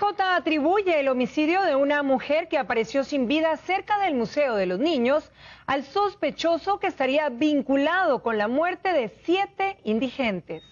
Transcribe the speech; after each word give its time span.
OIJ 0.00 0.20
atribuye 0.20 1.00
el 1.00 1.08
homicidio 1.08 1.62
de 1.62 1.74
una 1.74 2.02
mujer 2.02 2.48
que 2.48 2.58
apareció 2.58 3.04
sin 3.04 3.28
vida 3.28 3.56
cerca 3.56 3.98
del 3.98 4.14
Museo 4.14 4.54
de 4.54 4.66
los 4.66 4.78
Niños 4.78 5.30
al 5.66 5.84
sospechoso 5.84 6.78
que 6.78 6.86
estaría 6.86 7.28
vinculado 7.28 8.22
con 8.22 8.38
la 8.38 8.48
muerte 8.48 8.92
de 8.92 9.08
siete 9.24 9.78
indigentes. 9.84 10.62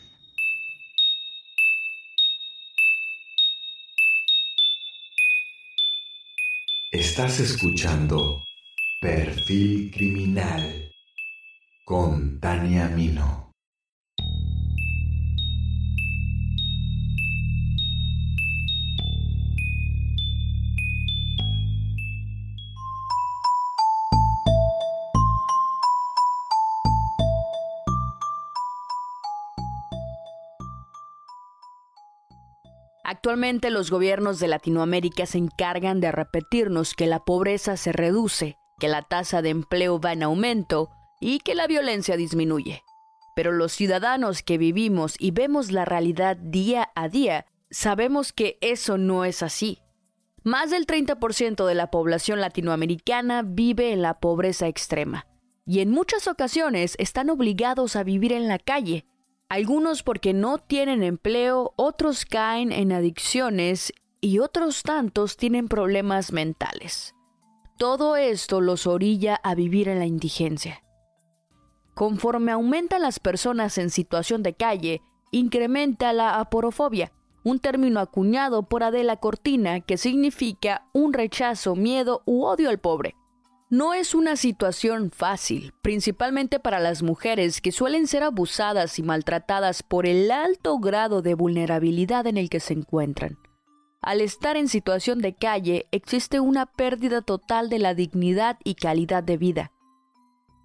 Estás 6.93 7.41
escuchando 7.41 8.45
Perfil 9.01 9.91
Criminal 9.93 10.93
con 11.85 12.39
Tania 12.41 12.89
Mino. 12.89 13.44
Actualmente 33.25 33.71
los 33.71 33.91
gobiernos 33.91 34.39
de 34.39 34.49
Latinoamérica 34.49 35.25
se 35.25 35.39
encargan 35.39 35.99
de 35.99 36.13
repetirnos 36.13 36.93
que 36.93 37.07
la 37.07 37.21
pobreza 37.21 37.79
se 37.79 37.91
reduce, 37.91 38.59
que 38.79 38.87
la 38.87 39.01
tasa 39.01 39.41
de 39.41 39.49
empleo 39.49 39.99
va 39.99 40.13
en 40.13 40.25
aumento 40.25 40.91
y 41.23 41.39
que 41.39 41.55
la 41.55 41.67
violencia 41.67 42.19
disminuye. 42.19 42.83
Pero 43.35 43.51
los 43.51 43.73
ciudadanos 43.73 44.43
que 44.43 44.59
vivimos 44.59 45.17
y 45.19 45.31
vemos 45.31 45.73
la 45.73 45.87
realidad 45.87 46.37
día 46.37 46.91
a 46.95 47.09
día, 47.09 47.47
sabemos 47.71 48.35
que 48.35 48.59
eso 48.61 48.99
no 48.99 49.25
es 49.25 49.43
así. 49.43 49.79
Más 50.43 50.71
del 50.71 50.87
30% 50.87 51.65
de 51.65 51.75
la 51.75 51.91
población 51.91 52.43
latinoamericana 52.43 53.41
vive 53.43 53.95
en 53.95 54.03
la 54.03 54.21
pobreza 54.21 54.69
extrema 54.69 55.27
y 55.65 55.81
en 55.81 55.91
muchas 55.91 56.29
ocasiones 56.29 56.95
están 56.99 57.31
obligados 57.31 57.97
a 57.97 58.03
vivir 58.03 58.35
en 58.35 58.49
la 58.49 58.59
calle, 58.59 59.07
algunos 59.49 60.03
porque 60.03 60.33
no 60.33 60.59
tienen 60.59 61.03
empleo, 61.03 61.73
otros 61.77 62.25
caen 62.25 62.73
en 62.73 62.93
adicciones 62.93 63.93
y 64.21 64.39
otros 64.39 64.83
tantos 64.83 65.37
tienen 65.37 65.69
problemas 65.69 66.33
mentales. 66.33 67.15
Todo 67.77 68.17
esto 68.17 68.61
los 68.61 68.87
orilla 68.87 69.37
a 69.43 69.55
vivir 69.55 69.89
en 69.89 69.99
la 69.99 70.07
indigencia. 70.07 70.83
Conforme 71.95 72.53
aumentan 72.53 73.03
las 73.03 73.21
personas 73.21 73.79
en 73.79 73.91
situación 73.91 74.43
de 74.43 74.55
calle, 74.55 75.03
incrementa 75.31 76.13
la 76.13 76.41
aporofobia, 76.41 77.13
un 77.45 77.59
término 77.61 78.01
acuñado 78.01 78.63
por 78.69 78.83
Adela 78.83 79.17
Cortina 79.19 79.81
que 79.81 79.99
significa 79.99 80.89
un 80.93 81.13
rechazo, 81.13 81.77
miedo 81.77 82.23
u 82.25 82.45
odio 82.45 82.71
al 82.71 82.79
pobre. 82.79 83.15
No 83.71 83.95
es 83.95 84.15
una 84.15 84.37
situación 84.37 85.11
fácil, 85.11 85.73
principalmente 85.81 86.61
para 86.61 86.81
las 86.81 87.03
mujeres 87.03 87.63
que 87.63 87.73
suelen 87.73 88.07
ser 88.07 88.23
abusadas 88.23 88.99
y 88.99 89.03
maltratadas 89.03 89.83
por 89.83 90.07
el 90.07 90.31
alto 90.31 90.79
grado 90.79 91.23
de 91.23 91.35
vulnerabilidad 91.35 92.27
en 92.27 92.37
el 92.37 92.51
que 92.51 92.61
se 92.61 92.75
encuentran. 92.75 93.39
Al 94.03 94.21
estar 94.21 94.59
en 94.59 94.69
situación 94.69 95.21
de 95.21 95.35
calle 95.35 95.87
existe 95.93 96.41
una 96.41 96.67
pérdida 96.67 97.23
total 97.23 97.71
de 97.71 97.79
la 97.79 97.95
dignidad 97.95 98.59
y 98.65 98.75
calidad 98.75 99.25
de 99.25 99.39
vida. 99.39 99.73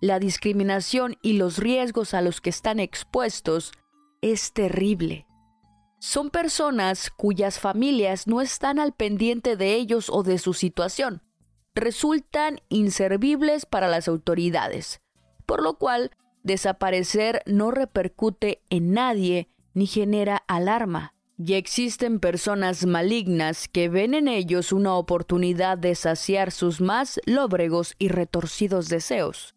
La 0.01 0.19
discriminación 0.19 1.15
y 1.21 1.33
los 1.33 1.57
riesgos 1.57 2.13
a 2.13 2.21
los 2.21 2.41
que 2.41 2.49
están 2.49 2.81
expuestos 2.81 3.71
es 4.21 4.51
terrible. 4.51 5.25
Son 5.99 6.29
personas 6.29 7.09
cuyas 7.09 7.59
familias 7.59 8.27
no 8.27 8.41
están 8.41 8.77
al 8.77 8.91
pendiente 8.91 9.55
de 9.55 9.75
ellos 9.75 10.09
o 10.09 10.23
de 10.23 10.37
su 10.37 10.53
situación 10.53 11.21
resultan 11.75 12.61
inservibles 12.69 13.65
para 13.65 13.87
las 13.87 14.07
autoridades, 14.07 15.01
por 15.45 15.61
lo 15.61 15.77
cual 15.77 16.11
desaparecer 16.43 17.41
no 17.45 17.71
repercute 17.71 18.61
en 18.69 18.93
nadie 18.93 19.49
ni 19.73 19.87
genera 19.87 20.43
alarma. 20.47 21.13
Y 21.37 21.53
existen 21.53 22.19
personas 22.19 22.85
malignas 22.85 23.69
que 23.69 23.87
ven 23.87 24.13
en 24.13 24.27
ellos 24.27 24.73
una 24.73 24.95
oportunidad 24.95 25.77
de 25.77 25.95
saciar 25.95 26.51
sus 26.51 26.81
más 26.81 27.21
lóbregos 27.25 27.95
y 27.97 28.09
retorcidos 28.09 28.89
deseos. 28.89 29.55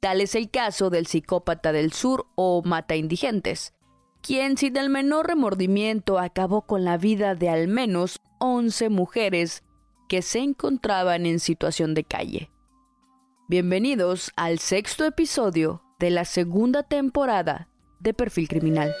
Tal 0.00 0.22
es 0.22 0.34
el 0.34 0.50
caso 0.50 0.88
del 0.88 1.06
psicópata 1.06 1.72
del 1.72 1.92
sur 1.92 2.26
o 2.34 2.62
mata 2.64 2.96
indigentes, 2.96 3.74
quien 4.22 4.56
sin 4.56 4.76
el 4.78 4.88
menor 4.88 5.26
remordimiento 5.26 6.18
acabó 6.18 6.62
con 6.62 6.84
la 6.84 6.96
vida 6.96 7.34
de 7.34 7.50
al 7.50 7.68
menos 7.68 8.20
11 8.38 8.88
mujeres 8.88 9.64
que 10.08 10.22
se 10.22 10.38
encontraban 10.38 11.26
en 11.26 11.40
situación 11.40 11.94
de 11.94 12.04
calle. 12.04 12.50
Bienvenidos 13.48 14.32
al 14.36 14.58
sexto 14.58 15.04
episodio 15.04 15.82
de 15.98 16.10
la 16.10 16.24
segunda 16.24 16.82
temporada 16.82 17.68
de 18.00 18.14
Perfil 18.14 18.48
Criminal. 18.48 18.94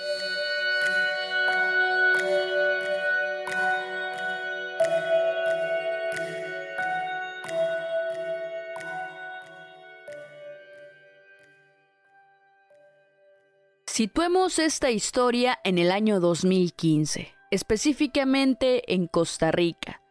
Situemos 13.86 14.58
esta 14.58 14.90
historia 14.90 15.58
en 15.64 15.78
el 15.78 15.90
año 15.90 16.20
2015, 16.20 17.32
específicamente 17.50 18.92
en 18.92 19.06
Costa 19.06 19.50
Rica, 19.50 20.02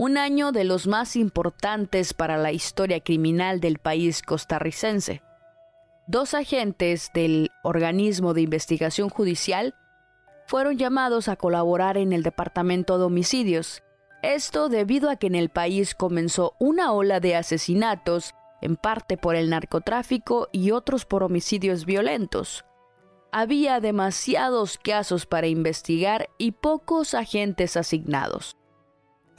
un 0.00 0.16
año 0.16 0.50
de 0.50 0.64
los 0.64 0.86
más 0.86 1.14
importantes 1.14 2.14
para 2.14 2.38
la 2.38 2.52
historia 2.52 3.00
criminal 3.00 3.60
del 3.60 3.76
país 3.76 4.22
costarricense. 4.22 5.20
Dos 6.06 6.32
agentes 6.32 7.10
del 7.12 7.50
organismo 7.62 8.32
de 8.32 8.40
investigación 8.40 9.10
judicial 9.10 9.74
fueron 10.46 10.78
llamados 10.78 11.28
a 11.28 11.36
colaborar 11.36 11.98
en 11.98 12.14
el 12.14 12.22
Departamento 12.22 12.96
de 12.96 13.04
Homicidios, 13.04 13.82
esto 14.22 14.70
debido 14.70 15.10
a 15.10 15.16
que 15.16 15.26
en 15.26 15.34
el 15.34 15.50
país 15.50 15.94
comenzó 15.94 16.54
una 16.58 16.92
ola 16.92 17.20
de 17.20 17.36
asesinatos, 17.36 18.34
en 18.62 18.76
parte 18.76 19.18
por 19.18 19.36
el 19.36 19.50
narcotráfico 19.50 20.48
y 20.50 20.70
otros 20.70 21.04
por 21.04 21.22
homicidios 21.22 21.84
violentos. 21.84 22.64
Había 23.32 23.80
demasiados 23.80 24.78
casos 24.78 25.26
para 25.26 25.46
investigar 25.46 26.30
y 26.38 26.52
pocos 26.52 27.12
agentes 27.12 27.76
asignados. 27.76 28.56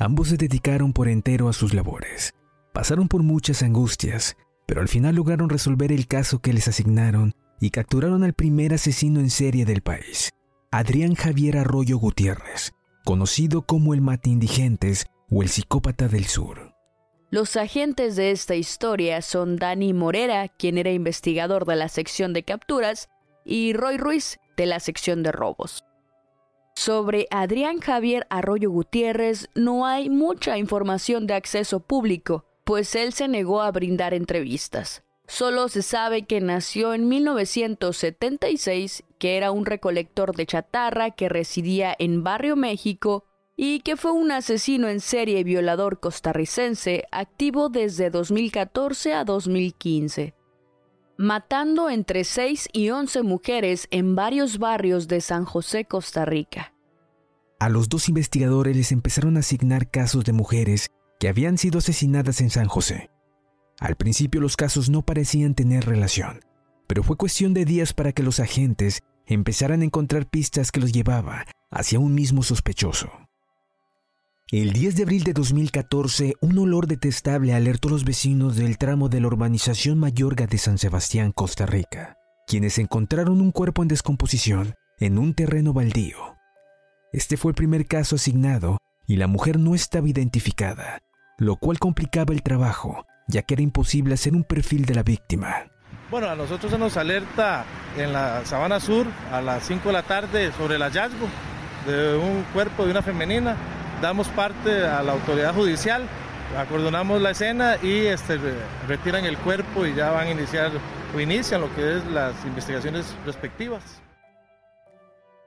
Ambos 0.01 0.29
se 0.29 0.37
dedicaron 0.37 0.93
por 0.93 1.07
entero 1.07 1.47
a 1.47 1.53
sus 1.53 1.75
labores. 1.75 2.33
Pasaron 2.73 3.07
por 3.07 3.21
muchas 3.21 3.61
angustias, 3.61 4.35
pero 4.65 4.81
al 4.81 4.87
final 4.87 5.13
lograron 5.13 5.47
resolver 5.47 5.91
el 5.91 6.07
caso 6.07 6.39
que 6.39 6.53
les 6.53 6.67
asignaron 6.67 7.35
y 7.59 7.69
capturaron 7.69 8.23
al 8.23 8.33
primer 8.33 8.73
asesino 8.73 9.19
en 9.19 9.29
serie 9.29 9.63
del 9.63 9.81
país, 9.81 10.31
Adrián 10.71 11.13
Javier 11.13 11.59
Arroyo 11.59 11.99
Gutiérrez, 11.99 12.71
conocido 13.05 13.61
como 13.61 13.93
el 13.93 14.01
mate 14.01 14.31
indigentes 14.31 15.05
o 15.29 15.43
el 15.43 15.49
psicópata 15.49 16.07
del 16.07 16.25
sur. 16.25 16.73
Los 17.29 17.55
agentes 17.55 18.15
de 18.15 18.31
esta 18.31 18.55
historia 18.55 19.21
son 19.21 19.55
Dani 19.55 19.93
Morera, 19.93 20.47
quien 20.47 20.79
era 20.79 20.89
investigador 20.89 21.65
de 21.65 21.75
la 21.75 21.89
sección 21.89 22.33
de 22.33 22.41
capturas, 22.41 23.07
y 23.45 23.73
Roy 23.73 23.97
Ruiz, 23.97 24.39
de 24.57 24.65
la 24.65 24.79
sección 24.79 25.21
de 25.21 25.31
robos. 25.31 25.83
Sobre 26.75 27.27
Adrián 27.29 27.79
Javier 27.79 28.25
Arroyo 28.29 28.71
Gutiérrez 28.71 29.49
no 29.55 29.85
hay 29.85 30.09
mucha 30.09 30.57
información 30.57 31.27
de 31.27 31.33
acceso 31.35 31.79
público, 31.79 32.45
pues 32.63 32.95
él 32.95 33.13
se 33.13 33.27
negó 33.27 33.61
a 33.61 33.71
brindar 33.71 34.13
entrevistas. 34.13 35.03
Solo 35.27 35.69
se 35.69 35.81
sabe 35.81 36.23
que 36.23 36.41
nació 36.41 36.93
en 36.93 37.07
1976, 37.07 39.03
que 39.17 39.37
era 39.37 39.51
un 39.51 39.65
recolector 39.65 40.35
de 40.35 40.45
chatarra 40.45 41.11
que 41.11 41.29
residía 41.29 41.95
en 41.97 42.23
Barrio 42.23 42.55
México 42.55 43.23
y 43.55 43.79
que 43.81 43.95
fue 43.95 44.11
un 44.11 44.31
asesino 44.31 44.87
en 44.89 44.99
serie 44.99 45.39
y 45.39 45.43
violador 45.43 45.99
costarricense 45.99 47.05
activo 47.11 47.69
desde 47.69 48.09
2014 48.09 49.13
a 49.13 49.23
2015, 49.23 50.33
matando 51.21 51.91
entre 51.91 52.23
6 52.23 52.69
y 52.73 52.89
11 52.89 53.21
mujeres 53.21 53.87
en 53.91 54.15
varios 54.15 54.57
barrios 54.57 55.07
de 55.07 55.21
San 55.21 55.45
José, 55.45 55.85
Costa 55.85 56.25
Rica. 56.25 56.73
A 57.59 57.69
los 57.69 57.89
dos 57.89 58.09
investigadores 58.09 58.75
les 58.75 58.91
empezaron 58.91 59.37
a 59.37 59.41
asignar 59.41 59.91
casos 59.91 60.25
de 60.25 60.33
mujeres 60.33 60.89
que 61.19 61.29
habían 61.29 61.59
sido 61.59 61.77
asesinadas 61.77 62.41
en 62.41 62.49
San 62.49 62.67
José. 62.67 63.11
Al 63.79 63.95
principio 63.95 64.41
los 64.41 64.57
casos 64.57 64.89
no 64.89 65.03
parecían 65.03 65.53
tener 65.53 65.85
relación, 65.85 66.43
pero 66.87 67.03
fue 67.03 67.17
cuestión 67.17 67.53
de 67.53 67.65
días 67.65 67.93
para 67.93 68.13
que 68.13 68.23
los 68.23 68.39
agentes 68.39 69.01
empezaran 69.27 69.81
a 69.81 69.85
encontrar 69.85 70.27
pistas 70.27 70.71
que 70.71 70.79
los 70.79 70.91
llevaba 70.91 71.45
hacia 71.69 71.99
un 71.99 72.15
mismo 72.15 72.41
sospechoso. 72.41 73.11
El 74.51 74.73
10 74.73 74.97
de 74.97 75.03
abril 75.03 75.23
de 75.23 75.33
2014, 75.33 76.35
un 76.41 76.57
olor 76.59 76.87
detestable 76.87 77.53
alertó 77.53 77.87
a 77.87 77.91
los 77.91 78.03
vecinos 78.03 78.57
del 78.57 78.77
tramo 78.77 79.07
de 79.07 79.21
la 79.21 79.27
urbanización 79.27 79.97
Mayorga 79.97 80.45
de 80.45 80.57
San 80.57 80.77
Sebastián, 80.77 81.31
Costa 81.31 81.65
Rica, 81.65 82.17
quienes 82.47 82.77
encontraron 82.77 83.39
un 83.39 83.51
cuerpo 83.51 83.81
en 83.81 83.87
descomposición 83.87 84.75
en 84.99 85.17
un 85.17 85.33
terreno 85.33 85.71
baldío 85.71 86.31
este 87.13 87.35
fue 87.35 87.51
el 87.51 87.55
primer 87.55 87.87
caso 87.87 88.15
asignado 88.15 88.77
y 89.05 89.17
la 89.17 89.27
mujer 89.27 89.59
no 89.59 89.75
estaba 89.75 90.07
identificada, 90.07 90.99
lo 91.37 91.57
cual 91.57 91.77
complicaba 91.77 92.33
el 92.33 92.41
trabajo, 92.41 93.05
ya 93.27 93.41
que 93.41 93.55
era 93.55 93.63
imposible 93.63 94.13
hacer 94.13 94.33
un 94.33 94.45
perfil 94.45 94.85
de 94.85 94.95
la 94.95 95.03
víctima. 95.03 95.65
Bueno, 96.09 96.29
a 96.29 96.35
nosotros 96.35 96.71
se 96.71 96.77
nos 96.77 96.95
alerta 96.95 97.65
en 97.97 98.13
la 98.13 98.45
Sabana 98.45 98.79
Sur 98.79 99.07
a 99.29 99.41
las 99.41 99.65
5 99.67 99.89
de 99.89 99.93
la 99.93 100.03
tarde 100.03 100.53
sobre 100.53 100.75
el 100.75 100.83
hallazgo 100.83 101.27
de 101.85 102.15
un 102.15 102.43
cuerpo 102.53 102.85
de 102.85 102.91
una 102.91 103.01
femenina. 103.01 103.57
Damos 104.01 104.27
parte 104.29 104.83
a 104.87 105.03
la 105.03 105.11
autoridad 105.11 105.53
judicial, 105.53 106.01
acordonamos 106.57 107.21
la 107.21 107.31
escena 107.31 107.77
y 107.83 108.07
este, 108.07 108.39
retiran 108.87 109.25
el 109.25 109.37
cuerpo 109.37 109.85
y 109.85 109.93
ya 109.93 110.09
van 110.09 110.27
a 110.27 110.31
iniciar 110.31 110.71
o 111.15 111.19
inician 111.19 111.61
lo 111.61 111.73
que 111.75 111.97
es 111.97 112.05
las 112.07 112.33
investigaciones 112.45 113.15
respectivas. 113.27 114.01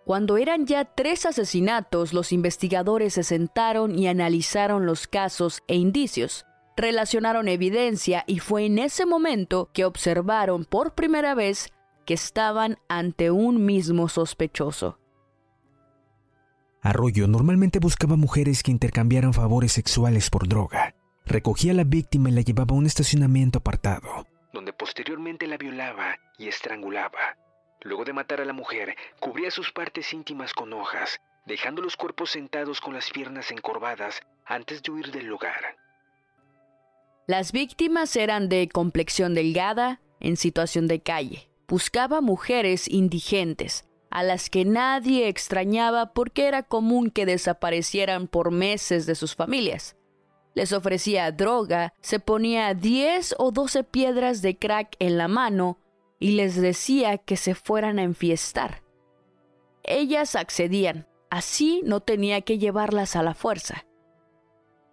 Cuando 0.05 0.37
eran 0.37 0.67
ya 0.67 0.85
tres 0.85 1.27
asesinatos, 1.27 2.13
los 2.13 2.31
investigadores 2.31 3.15
se 3.15 3.25
sentaron 3.25 3.99
y 3.99 4.07
analizaron 4.07 4.87
los 4.87 5.09
casos 5.09 5.63
e 5.67 5.75
indicios, 5.75 6.47
relacionaron 6.77 7.49
evidencia 7.49 8.23
y 8.29 8.39
fue 8.39 8.67
en 8.67 8.79
ese 8.79 9.05
momento 9.05 9.71
que 9.73 9.85
observaron 9.85 10.65
por 10.65 10.95
primera 10.95 11.35
vez 11.35 11.73
que 12.07 12.15
estaban 12.15 12.77
ante 12.89 13.33
un 13.33 13.65
mismo 13.65 14.09
sospechoso. 14.09 14.99
Arroyo 16.85 17.27
normalmente 17.27 17.79
buscaba 17.79 18.15
mujeres 18.15 18.63
que 18.63 18.71
intercambiaran 18.71 19.33
favores 19.33 19.73
sexuales 19.73 20.29
por 20.29 20.47
droga. 20.47 20.95
Recogía 21.25 21.73
a 21.73 21.75
la 21.75 21.85
víctima 21.85 22.29
y 22.29 22.33
la 22.33 22.43
llevaba 22.43 22.75
a 22.75 22.79
un 22.79 22.85
estacionamiento 22.85 23.61
apartado, 23.61 24.27
donde 24.53 24.75
posteriormente 24.75 25.47
la 25.47 25.57
violaba 25.57 26.19
y 26.37 26.47
estrangulaba. 26.47 27.39
Luego 27.81 28.05
de 28.05 28.13
matar 28.13 28.43
a 28.43 28.45
la 28.45 28.53
mujer, 28.53 28.97
cubría 29.19 29.51
sus 29.51 29.73
partes 29.73 30.13
íntimas 30.13 30.53
con 30.53 30.75
hojas, 30.75 31.23
dejando 31.47 31.81
los 31.81 31.97
cuerpos 31.97 32.33
sentados 32.33 32.83
con 32.83 32.93
las 32.93 33.11
piernas 33.11 33.51
encorvadas 33.51 34.21
antes 34.45 34.83
de 34.83 34.93
huir 34.93 35.11
del 35.11 35.25
lugar. 35.25 35.79
Las 37.27 37.53
víctimas 37.53 38.15
eran 38.15 38.51
de 38.51 38.69
complexión 38.69 39.35
delgada, 39.35 40.03
en 40.21 40.37
situación 40.37 40.87
de 40.87 41.01
calle. 41.01 41.49
Buscaba 41.67 42.21
mujeres 42.21 42.89
indigentes, 42.89 43.87
a 44.15 44.23
las 44.23 44.49
que 44.49 44.65
nadie 44.65 45.27
extrañaba 45.27 46.13
porque 46.13 46.47
era 46.47 46.63
común 46.63 47.11
que 47.11 47.27
desaparecieran 47.27 48.29
por 48.29 48.53
meses 48.53 49.07
de 49.07 49.17
sus 49.17 49.35
familias. 49.35 49.97
Les 50.55 50.73
ofrecía 50.73 51.33
droga, 51.33 51.93
se 52.01 52.21
ponía 52.21 52.73
10 52.75 53.35
o 53.39 53.51
12 53.51 53.83
piedras 53.83 54.41
de 54.41 54.57
crack 54.57 54.95
en 55.01 55.19
la 55.19 55.27
mano 55.27 55.81
y 56.21 56.31
les 56.31 56.55
decía 56.55 57.19
que 57.19 57.37
se 57.37 57.57
fueran 57.57 57.99
a 57.99 58.05
enfiestar. 58.05 58.85
Ellas 59.83 60.37
accedían, 60.37 61.09
así 61.29 61.83
no 61.85 61.99
tenía 61.99 62.41
que 62.43 62.59
llevarlas 62.59 63.17
a 63.17 63.25
la 63.25 63.35
fuerza. 63.35 63.85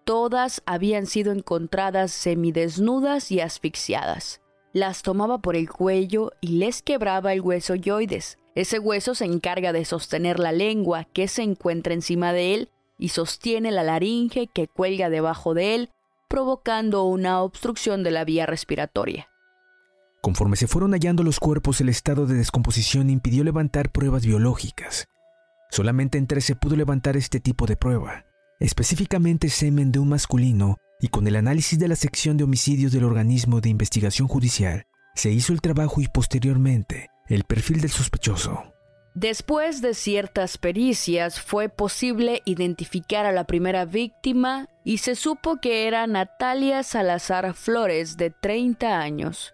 Todas 0.03 0.63
habían 0.65 1.05
sido 1.05 1.31
encontradas 1.31 2.11
semidesnudas 2.11 3.31
y 3.31 3.39
asfixiadas. 3.39 4.41
Las 4.73 5.03
tomaba 5.03 5.43
por 5.43 5.55
el 5.55 5.69
cuello 5.69 6.31
y 6.41 6.57
les 6.57 6.81
quebraba 6.81 7.33
el 7.33 7.41
hueso 7.41 7.75
yoides, 7.75 8.39
ese 8.55 8.79
hueso 8.79 9.15
se 9.15 9.25
encarga 9.25 9.71
de 9.71 9.85
sostener 9.85 10.39
la 10.39 10.51
lengua 10.51 11.05
que 11.05 11.27
se 11.27 11.43
encuentra 11.43 11.93
encima 11.93 12.33
de 12.33 12.53
él 12.53 12.69
y 12.97 13.09
sostiene 13.09 13.71
la 13.71 13.83
laringe 13.83 14.47
que 14.53 14.67
cuelga 14.67 15.09
debajo 15.09 15.53
de 15.53 15.75
él, 15.75 15.89
provocando 16.27 17.03
una 17.05 17.41
obstrucción 17.41 18.03
de 18.03 18.11
la 18.11 18.25
vía 18.25 18.45
respiratoria. 18.45 19.27
Conforme 20.21 20.55
se 20.55 20.67
fueron 20.67 20.91
hallando 20.91 21.23
los 21.23 21.39
cuerpos, 21.39 21.81
el 21.81 21.89
estado 21.89 22.27
de 22.27 22.35
descomposición 22.35 23.09
impidió 23.09 23.43
levantar 23.43 23.91
pruebas 23.91 24.25
biológicas. 24.25 25.07
Solamente 25.71 26.17
en 26.17 26.27
tres 26.27 26.45
se 26.45 26.55
pudo 26.55 26.75
levantar 26.75 27.17
este 27.17 27.39
tipo 27.39 27.65
de 27.65 27.75
prueba, 27.75 28.25
específicamente 28.59 29.49
semen 29.49 29.91
de 29.91 29.99
un 29.99 30.09
masculino, 30.09 30.77
y 30.99 31.07
con 31.07 31.25
el 31.25 31.37
análisis 31.37 31.79
de 31.79 31.87
la 31.87 31.95
sección 31.95 32.37
de 32.37 32.43
homicidios 32.43 32.91
del 32.91 33.05
organismo 33.05 33.61
de 33.61 33.69
investigación 33.69 34.27
judicial, 34.27 34.85
se 35.15 35.31
hizo 35.31 35.53
el 35.53 35.61
trabajo 35.61 36.01
y 36.01 36.07
posteriormente 36.07 37.09
el 37.33 37.43
perfil 37.43 37.81
del 37.81 37.91
sospechoso. 37.91 38.71
Después 39.13 39.81
de 39.81 39.93
ciertas 39.93 40.57
pericias 40.57 41.41
fue 41.41 41.67
posible 41.67 42.41
identificar 42.45 43.25
a 43.25 43.33
la 43.33 43.43
primera 43.43 43.83
víctima 43.83 44.69
y 44.85 44.99
se 44.99 45.15
supo 45.15 45.57
que 45.57 45.85
era 45.87 46.07
Natalia 46.07 46.81
Salazar 46.83 47.53
Flores, 47.53 48.15
de 48.15 48.29
30 48.29 48.99
años. 48.99 49.53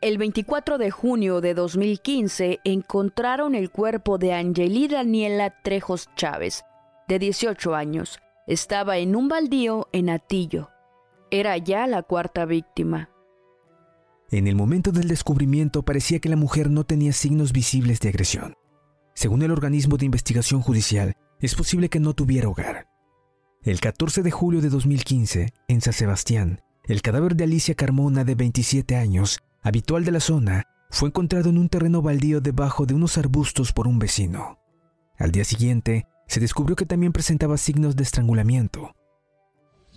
El 0.00 0.16
24 0.16 0.78
de 0.78 0.90
junio 0.90 1.40
de 1.40 1.54
2015 1.54 2.60
encontraron 2.64 3.54
el 3.54 3.70
cuerpo 3.70 4.16
de 4.16 4.32
Angelí 4.32 4.88
Daniela 4.88 5.62
Trejos 5.62 6.08
Chávez, 6.16 6.64
de 7.06 7.18
18 7.18 7.74
años. 7.74 8.20
Estaba 8.46 8.98
en 8.98 9.16
un 9.16 9.28
baldío 9.28 9.88
en 9.92 10.10
Atillo. 10.10 10.70
Era 11.30 11.56
ya 11.58 11.86
la 11.86 12.02
cuarta 12.02 12.44
víctima. 12.46 13.13
En 14.34 14.48
el 14.48 14.56
momento 14.56 14.90
del 14.90 15.06
descubrimiento 15.06 15.84
parecía 15.84 16.18
que 16.18 16.28
la 16.28 16.34
mujer 16.34 16.68
no 16.68 16.82
tenía 16.82 17.12
signos 17.12 17.52
visibles 17.52 18.00
de 18.00 18.08
agresión. 18.08 18.54
Según 19.14 19.42
el 19.42 19.52
organismo 19.52 19.96
de 19.96 20.06
investigación 20.06 20.60
judicial, 20.60 21.14
es 21.38 21.54
posible 21.54 21.88
que 21.88 22.00
no 22.00 22.14
tuviera 22.14 22.48
hogar. 22.48 22.88
El 23.62 23.78
14 23.78 24.24
de 24.24 24.32
julio 24.32 24.60
de 24.60 24.70
2015, 24.70 25.52
en 25.68 25.80
San 25.80 25.92
Sebastián, 25.92 26.62
el 26.82 27.00
cadáver 27.00 27.36
de 27.36 27.44
Alicia 27.44 27.76
Carmona, 27.76 28.24
de 28.24 28.34
27 28.34 28.96
años, 28.96 29.38
habitual 29.62 30.04
de 30.04 30.10
la 30.10 30.18
zona, 30.18 30.64
fue 30.90 31.10
encontrado 31.10 31.48
en 31.50 31.56
un 31.56 31.68
terreno 31.68 32.02
baldío 32.02 32.40
debajo 32.40 32.86
de 32.86 32.94
unos 32.94 33.16
arbustos 33.16 33.72
por 33.72 33.86
un 33.86 34.00
vecino. 34.00 34.58
Al 35.16 35.30
día 35.30 35.44
siguiente, 35.44 36.08
se 36.26 36.40
descubrió 36.40 36.74
que 36.74 36.86
también 36.86 37.12
presentaba 37.12 37.56
signos 37.56 37.94
de 37.94 38.02
estrangulamiento. 38.02 38.96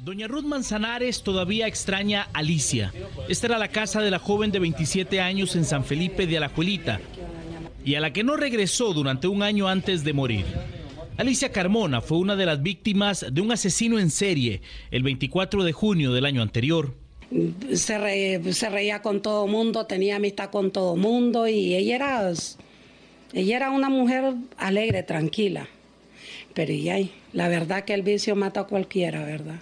Doña 0.07 0.30
Ruth 0.30 0.45
Manzanares 0.45 1.21
todavía 1.21 1.68
extraña 1.68 2.30
a 2.31 2.39
Alicia. 2.39 2.94
Esta 3.27 3.48
era 3.48 3.57
la 3.57 3.68
casa 3.68 4.00
de 4.00 4.09
la 4.09 4.19
joven 4.19 4.54
de 4.54 4.59
27 4.59 5.19
años 5.19 5.54
en 5.57 5.65
San 5.65 5.83
Felipe 5.83 6.25
de 6.25 6.38
Alajuelita 6.38 7.01
y 7.83 7.95
a 7.95 8.00
la 8.00 8.13
que 8.13 8.24
no 8.24 8.38
regresó 8.38 8.94
durante 8.94 9.27
un 9.27 9.44
año 9.44 9.68
antes 9.68 10.06
de 10.06 10.13
morir. 10.13 10.45
Alicia 11.18 11.51
Carmona 11.51 12.00
fue 12.00 12.19
una 12.19 12.38
de 12.38 12.45
las 12.45 12.63
víctimas 12.63 13.25
de 13.30 13.42
un 13.42 13.51
asesino 13.51 14.00
en 14.00 14.09
serie 14.09 14.62
el 14.92 15.04
24 15.04 15.65
de 15.65 15.74
junio 15.74 16.13
del 16.13 16.24
año 16.24 16.42
anterior. 16.42 16.94
Se, 17.74 18.54
se 18.54 18.69
reía 18.69 19.01
con 19.01 19.21
todo 19.21 19.45
mundo, 19.45 19.88
tenía 19.88 20.15
amistad 20.15 20.51
con 20.51 20.71
todo 20.71 20.95
mundo 20.95 21.50
y 21.50 21.75
ella 21.75 21.95
era, 21.98 22.31
ella 23.33 23.57
era 23.57 23.71
una 23.71 23.89
mujer 23.89 24.36
alegre, 24.56 25.04
tranquila. 25.04 25.68
Pero 26.54 26.74
ya, 26.74 26.98
la 27.33 27.50
verdad 27.50 27.83
que 27.83 27.94
el 27.94 28.04
vicio 28.04 28.38
mata 28.38 28.62
a 28.62 28.68
cualquiera, 28.68 29.25
¿verdad? 29.25 29.59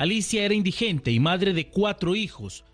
Alicia 0.00 0.46
era 0.46 0.54
indigente 0.54 1.10
y 1.10 1.20
madre 1.20 1.52
de 1.52 1.68
cuatro 1.68 2.14
hijos. 2.14 2.64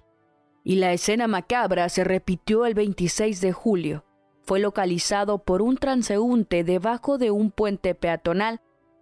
Y 0.63 0.77
la 0.77 0.93
escena 0.93 1.27
macabra 1.27 1.89
se 1.89 2.05
repitió 2.05 2.67
el 2.67 2.75
26 2.75 3.41
de 3.41 3.51
julio. 3.51 4.05
Fue 4.45 4.61
localizado 4.61 5.39
por 5.39 5.61
un 5.61 5.77
transeúnte 5.77 6.63
debajo 6.63 7.19
de 7.19 7.33
un 7.33 7.51
puente 7.51 7.97
peatonal 7.97 8.61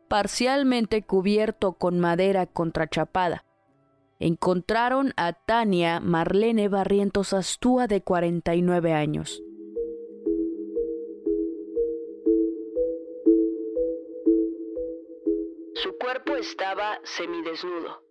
parcialmente 0.09 1.03
cubierto 1.03 1.75
con 1.75 2.01
madera 2.01 2.47
contrachapada. 2.47 3.45
Encontraron 4.19 5.13
a 5.19 5.35
Tania 5.35 6.01
Marlene 6.01 6.69
Barrientos 6.69 7.35
Astúa 7.35 7.89
de 7.89 8.01
49 8.01 8.95
años. 8.95 9.43
Su 15.75 15.99
cuerpo 15.99 16.37
estaba 16.37 17.01
semidesnudo. 17.05 18.04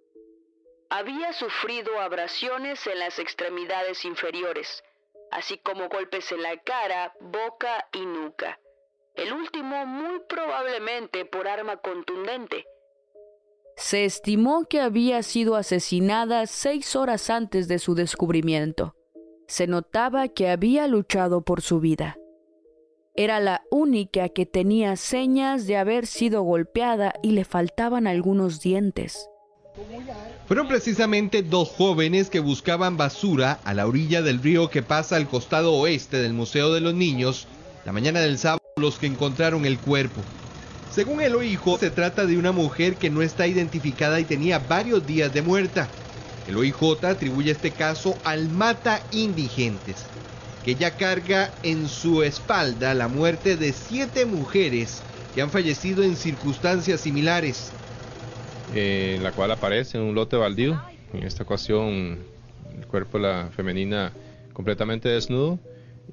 Había 0.96 1.34
sufrido 1.34 2.00
abrasiones 2.00 2.86
en 2.86 3.00
las 3.00 3.18
extremidades 3.18 4.06
inferiores, 4.06 4.84
así 5.32 5.58
como 5.58 5.90
golpes 5.90 6.32
en 6.32 6.44
la 6.44 6.56
cara, 6.58 7.16
boca 7.20 7.88
y 7.94 8.06
nuca. 8.06 8.60
El 9.16 9.34
último 9.34 9.88
muy 9.88 10.20
probablemente 10.30 11.26
por 11.26 11.48
arma 11.48 11.78
contundente. 11.78 12.68
Se 13.76 14.06
estimó 14.06 14.66
que 14.66 14.82
había 14.82 15.24
sido 15.24 15.56
asesinada 15.56 16.46
seis 16.46 16.96
horas 16.96 17.32
antes 17.32 17.68
de 17.68 17.80
su 17.80 17.96
descubrimiento. 17.96 18.96
Se 19.48 19.66
notaba 19.66 20.28
que 20.28 20.48
había 20.48 20.86
luchado 20.86 21.42
por 21.42 21.62
su 21.64 21.80
vida. 21.80 22.20
Era 23.16 23.40
la 23.40 23.64
única 23.72 24.30
que 24.30 24.46
tenía 24.46 24.96
señas 24.96 25.66
de 25.66 25.76
haber 25.76 26.06
sido 26.06 26.44
golpeada 26.44 27.16
y 27.24 27.32
le 27.32 27.46
faltaban 27.46 28.06
algunos 28.06 28.62
dientes. 28.62 29.28
Fueron 30.48 30.68
precisamente 30.68 31.42
dos 31.42 31.70
jóvenes 31.70 32.30
que 32.30 32.40
buscaban 32.40 32.98
basura 32.98 33.54
a 33.64 33.74
la 33.74 33.88
orilla 33.88 34.22
del 34.22 34.42
río 34.42 34.70
que 34.70 34.84
pasa 34.84 35.16
al 35.16 35.28
costado 35.28 35.74
oeste 35.74 36.18
del 36.18 36.34
Museo 36.34 36.74
de 36.74 36.82
los 36.82 36.94
Niños 36.94 37.48
la 37.86 37.92
mañana 37.92 38.20
del 38.20 38.38
sábado 38.38 38.62
los 38.76 38.98
que 38.98 39.08
encontraron 39.08 39.66
el 39.66 39.80
cuerpo. 39.80 40.24
Según 40.90 41.22
el 41.22 41.36
OIJ, 41.36 41.80
se 41.80 41.90
trata 41.90 42.26
de 42.26 42.38
una 42.38 42.52
mujer 42.52 42.98
que 42.98 43.10
no 43.10 43.22
está 43.22 43.48
identificada 43.48 44.20
y 44.20 44.26
tenía 44.26 44.60
varios 44.60 45.06
días 45.08 45.34
de 45.34 45.42
muerta. 45.42 45.90
El 46.46 46.58
OIJ 46.58 47.04
atribuye 47.04 47.52
este 47.52 47.72
caso 47.72 48.20
al 48.24 48.50
mata 48.50 49.02
indigentes, 49.12 50.06
que 50.64 50.76
ya 50.76 50.98
carga 50.98 51.54
en 51.64 51.88
su 51.88 52.22
espalda 52.22 52.94
la 52.94 53.08
muerte 53.08 53.58
de 53.58 53.74
siete 53.74 54.26
mujeres 54.26 55.04
que 55.34 55.42
han 55.42 55.50
fallecido 55.50 56.04
en 56.04 56.16
circunstancias 56.16 57.02
similares. 57.02 57.74
Eh, 58.76 59.16
en 59.18 59.24
la 59.24 59.32
cual 59.32 59.52
aparece 59.52 60.00
un 60.00 60.16
lote 60.16 60.36
baldío, 60.36 60.82
en 61.14 61.24
esta 61.24 61.44
ocasión 61.44 62.18
el 62.76 62.88
cuerpo 62.88 63.20
de 63.20 63.24
la 63.24 63.50
femenina 63.56 64.12
completamente 64.52 65.10
desnudo 65.10 65.60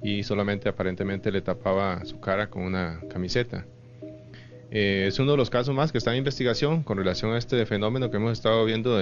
y 0.02 0.22
solamente 0.24 0.68
aparentemente 0.68 1.32
le 1.32 1.40
tapaba 1.40 2.04
su 2.04 2.20
cara 2.20 2.50
con 2.50 2.62
una 2.62 3.00
camiseta. 3.10 3.64
Eh, 4.70 5.06
es 5.08 5.18
uno 5.18 5.32
de 5.32 5.36
los 5.38 5.48
casos 5.48 5.74
más 5.74 5.90
que 5.90 5.98
está 5.98 6.12
en 6.12 6.18
investigación 6.18 6.82
con 6.82 6.98
relación 6.98 7.32
a 7.32 7.38
este 7.38 7.64
fenómeno 7.64 8.10
que 8.10 8.18
hemos 8.18 8.32
estado 8.32 8.64
viendo 8.66 8.98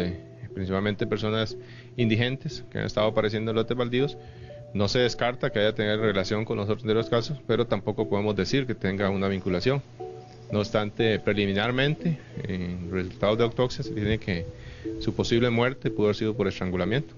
principalmente 0.55 1.07
personas 1.07 1.57
indigentes 1.97 2.65
que 2.71 2.79
han 2.79 2.85
estado 2.85 3.09
apareciendo 3.09 3.51
en 3.51 3.57
lotes 3.57 3.77
baldíos. 3.77 4.17
No 4.73 4.87
se 4.87 5.01
descarta 5.01 5.51
que 5.51 5.59
haya 5.59 5.75
tenido 5.75 5.97
relación 5.97 6.45
con 6.45 6.59
los 6.59 6.69
otros 6.69 7.11
casos, 7.11 7.41
pero 7.47 7.67
tampoco 7.67 8.09
podemos 8.09 8.37
decir 8.37 8.67
que 8.67 8.75
tenga 8.75 9.11
una 9.11 9.27
vinculación. 9.27 9.83
No 10.51 10.61
obstante, 10.61 11.19
preliminarmente, 11.19 12.19
en 12.43 12.91
resultados 12.91 13.39
de 13.39 13.45
autopsia 13.45 13.85
se 13.85 13.93
tiene 13.93 14.19
que 14.19 14.47
su 15.01 15.13
posible 15.13 15.51
muerte 15.51 15.91
pudo 15.91 16.07
haber 16.07 16.17
sido 16.17 16.37
por 16.37 16.49
estrangulamiento. 16.49 17.15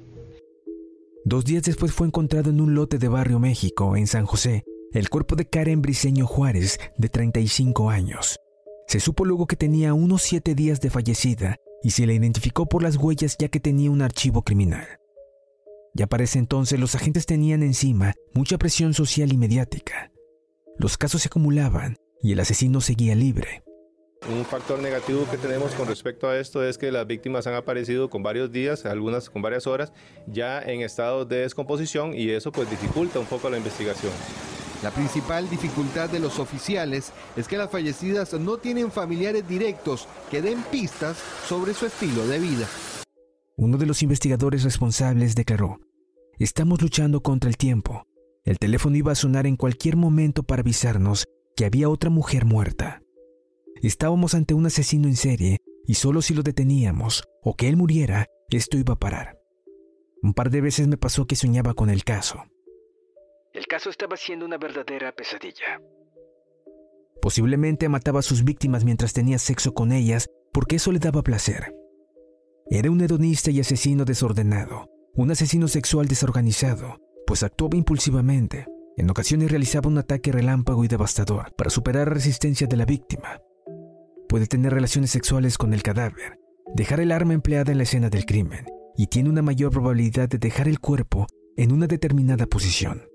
Dos 1.24 1.44
días 1.44 1.62
después 1.62 1.92
fue 1.92 2.06
encontrado 2.06 2.50
en 2.50 2.60
un 2.60 2.74
lote 2.74 2.98
de 2.98 3.08
Barrio 3.08 3.38
México, 3.38 3.96
en 3.96 4.06
San 4.06 4.26
José, 4.26 4.64
el 4.92 5.08
cuerpo 5.10 5.36
de 5.36 5.46
Karen 5.46 5.82
Briceño 5.82 6.26
Juárez, 6.26 6.78
de 6.96 7.08
35 7.08 7.90
años. 7.90 8.40
Se 8.88 8.98
supo 8.98 9.24
luego 9.24 9.46
que 9.46 9.54
tenía 9.54 9.94
unos 9.94 10.22
siete 10.22 10.56
días 10.56 10.80
de 10.80 10.90
fallecida 10.90 11.56
y 11.82 11.90
se 11.90 12.06
la 12.06 12.14
identificó 12.14 12.66
por 12.66 12.82
las 12.82 12.96
huellas 12.96 13.36
ya 13.38 13.48
que 13.48 13.60
tenía 13.60 13.90
un 13.90 14.02
archivo 14.02 14.42
criminal. 14.42 14.86
Ya 15.94 16.08
para 16.08 16.24
ese 16.24 16.38
entonces 16.38 16.80
los 16.80 16.94
agentes 16.94 17.26
tenían 17.26 17.62
encima 17.62 18.14
mucha 18.34 18.58
presión 18.58 18.94
social 18.94 19.32
y 19.32 19.36
mediática. 19.36 20.10
Los 20.78 20.96
casos 20.96 21.22
se 21.22 21.28
acumulaban 21.28 21.96
y 22.22 22.32
el 22.32 22.40
asesino 22.40 22.80
seguía 22.80 23.14
libre. 23.14 23.62
Un 24.28 24.44
factor 24.44 24.78
negativo 24.80 25.26
que 25.30 25.38
tenemos 25.38 25.74
con 25.74 25.88
respecto 25.88 26.28
a 26.28 26.38
esto 26.38 26.62
es 26.62 26.76
que 26.76 26.92
las 26.92 27.06
víctimas 27.06 27.46
han 27.46 27.54
aparecido 27.54 28.10
con 28.10 28.22
varios 28.22 28.52
días, 28.52 28.84
algunas 28.84 29.30
con 29.30 29.40
varias 29.40 29.66
horas, 29.66 29.92
ya 30.26 30.60
en 30.60 30.82
estado 30.82 31.24
de 31.24 31.38
descomposición 31.38 32.14
y 32.14 32.28
eso 32.30 32.52
pues 32.52 32.68
dificulta 32.68 33.18
un 33.18 33.26
poco 33.26 33.48
la 33.48 33.56
investigación. 33.56 34.12
La 34.82 34.90
principal 34.90 35.48
dificultad 35.48 36.08
de 36.10 36.20
los 36.20 36.38
oficiales 36.38 37.12
es 37.36 37.48
que 37.48 37.56
las 37.56 37.70
fallecidas 37.70 38.32
no 38.34 38.58
tienen 38.58 38.90
familiares 38.90 39.46
directos 39.48 40.06
que 40.30 40.42
den 40.42 40.62
pistas 40.70 41.18
sobre 41.46 41.74
su 41.74 41.86
estilo 41.86 42.26
de 42.26 42.38
vida. 42.38 42.66
Uno 43.56 43.76
de 43.78 43.86
los 43.86 44.02
investigadores 44.02 44.64
responsables 44.64 45.34
declaró, 45.34 45.80
estamos 46.38 46.80
luchando 46.80 47.22
contra 47.22 47.50
el 47.50 47.56
tiempo. 47.56 48.06
El 48.44 48.58
teléfono 48.58 48.96
iba 48.96 49.12
a 49.12 49.16
sonar 49.16 49.46
en 49.46 49.56
cualquier 49.56 49.96
momento 49.96 50.42
para 50.42 50.60
avisarnos 50.60 51.26
que 51.60 51.66
había 51.66 51.90
otra 51.90 52.08
mujer 52.08 52.46
muerta. 52.46 53.02
Estábamos 53.82 54.32
ante 54.32 54.54
un 54.54 54.64
asesino 54.64 55.08
en 55.08 55.16
serie 55.16 55.58
y 55.86 55.92
solo 55.92 56.22
si 56.22 56.32
lo 56.32 56.42
deteníamos 56.42 57.22
o 57.42 57.54
que 57.54 57.68
él 57.68 57.76
muriera, 57.76 58.28
esto 58.48 58.78
iba 58.78 58.94
a 58.94 58.98
parar. 58.98 59.38
Un 60.22 60.32
par 60.32 60.48
de 60.48 60.62
veces 60.62 60.88
me 60.88 60.96
pasó 60.96 61.26
que 61.26 61.36
soñaba 61.36 61.74
con 61.74 61.90
el 61.90 62.02
caso. 62.02 62.44
El 63.52 63.66
caso 63.66 63.90
estaba 63.90 64.16
siendo 64.16 64.46
una 64.46 64.56
verdadera 64.56 65.12
pesadilla. 65.12 65.82
Posiblemente 67.20 67.90
mataba 67.90 68.20
a 68.20 68.22
sus 68.22 68.42
víctimas 68.42 68.86
mientras 68.86 69.12
tenía 69.12 69.38
sexo 69.38 69.74
con 69.74 69.92
ellas 69.92 70.28
porque 70.54 70.76
eso 70.76 70.92
le 70.92 70.98
daba 70.98 71.20
placer. 71.20 71.74
Era 72.70 72.90
un 72.90 73.02
hedonista 73.02 73.50
y 73.50 73.60
asesino 73.60 74.06
desordenado, 74.06 74.88
un 75.14 75.30
asesino 75.30 75.68
sexual 75.68 76.08
desorganizado, 76.08 76.96
pues 77.26 77.42
actuaba 77.42 77.76
impulsivamente. 77.76 78.64
En 79.00 79.08
ocasiones 79.08 79.50
realizaba 79.50 79.88
un 79.88 79.96
ataque 79.96 80.30
relámpago 80.30 80.84
y 80.84 80.88
devastador 80.88 81.54
para 81.56 81.70
superar 81.70 82.06
la 82.06 82.12
resistencia 82.12 82.66
de 82.66 82.76
la 82.76 82.84
víctima 82.84 83.40
puede 84.28 84.46
tener 84.46 84.74
relaciones 84.74 85.10
sexuales 85.10 85.56
con 85.56 85.72
el 85.72 85.82
cadáver, 85.82 86.38
dejar 86.76 87.00
el 87.00 87.10
arma 87.10 87.32
empleada 87.32 87.72
en 87.72 87.78
la 87.78 87.84
escena 87.84 88.10
del 88.10 88.26
crimen 88.26 88.66
y 88.98 89.06
tiene 89.06 89.30
una 89.30 89.40
mayor 89.40 89.72
probabilidad 89.72 90.28
de 90.28 90.36
dejar 90.36 90.68
el 90.68 90.80
cuerpo 90.80 91.26
en 91.56 91.72
una 91.72 91.86
determinada 91.86 92.44
posición. 92.44 93.08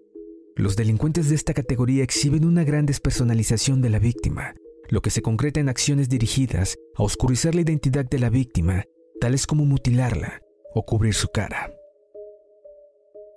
Los 0.56 0.76
delincuentes 0.76 1.30
de 1.30 1.36
esta 1.36 1.54
categoría 1.54 2.04
exhiben 2.04 2.46
una 2.46 2.64
gran 2.64 2.88
despersonalización 2.88 3.84
de 3.84 3.92
la 3.92 4.00
víctima, 4.00 4.56
lo 4.90 5.04
que 5.04 5.12
se 5.12 5.22
concreta 5.22 5.60
en 5.60 5.70
acciones 5.70 6.10
dirigidas 6.10 6.78
a 6.98 7.04
oscurecer 7.04 7.54
la 7.54 7.62
identidad 7.62 8.06
de 8.06 8.18
la 8.18 8.32
víctima, 8.32 8.86
tales 9.22 9.46
como 9.46 9.66
mutilarla 9.66 10.42
o 10.74 10.84
cubrir 10.84 11.14
su 11.14 11.28
cara. 11.28 11.75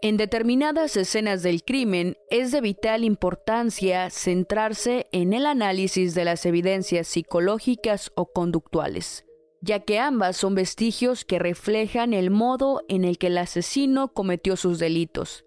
En 0.01 0.17
determinadas 0.17 0.97
escenas 0.97 1.43
del 1.43 1.65
crimen 1.65 2.17
es 2.31 2.53
de 2.53 2.61
vital 2.61 3.03
importancia 3.03 4.11
centrarse 4.11 5.09
en 5.11 5.33
el 5.33 5.45
análisis 5.45 6.15
de 6.15 6.25
las 6.25 6.47
evidencias 6.47 7.09
psicológicas 7.09 8.13
o 8.15 8.33
conductuales, 8.33 9.27
ya 9.61 9.81
que 9.81 9.99
ambas 9.99 10.37
son 10.37 10.55
vestigios 10.55 11.25
que 11.25 11.41
reflejan 11.41 12.15
el 12.15 12.31
modo 12.31 12.85
en 12.89 13.05
el 13.05 13.19
que 13.19 13.27
el 13.27 13.39
asesino 13.39 14.13
cometió 14.13 14.55
sus 14.55 14.79
delitos. 14.79 15.45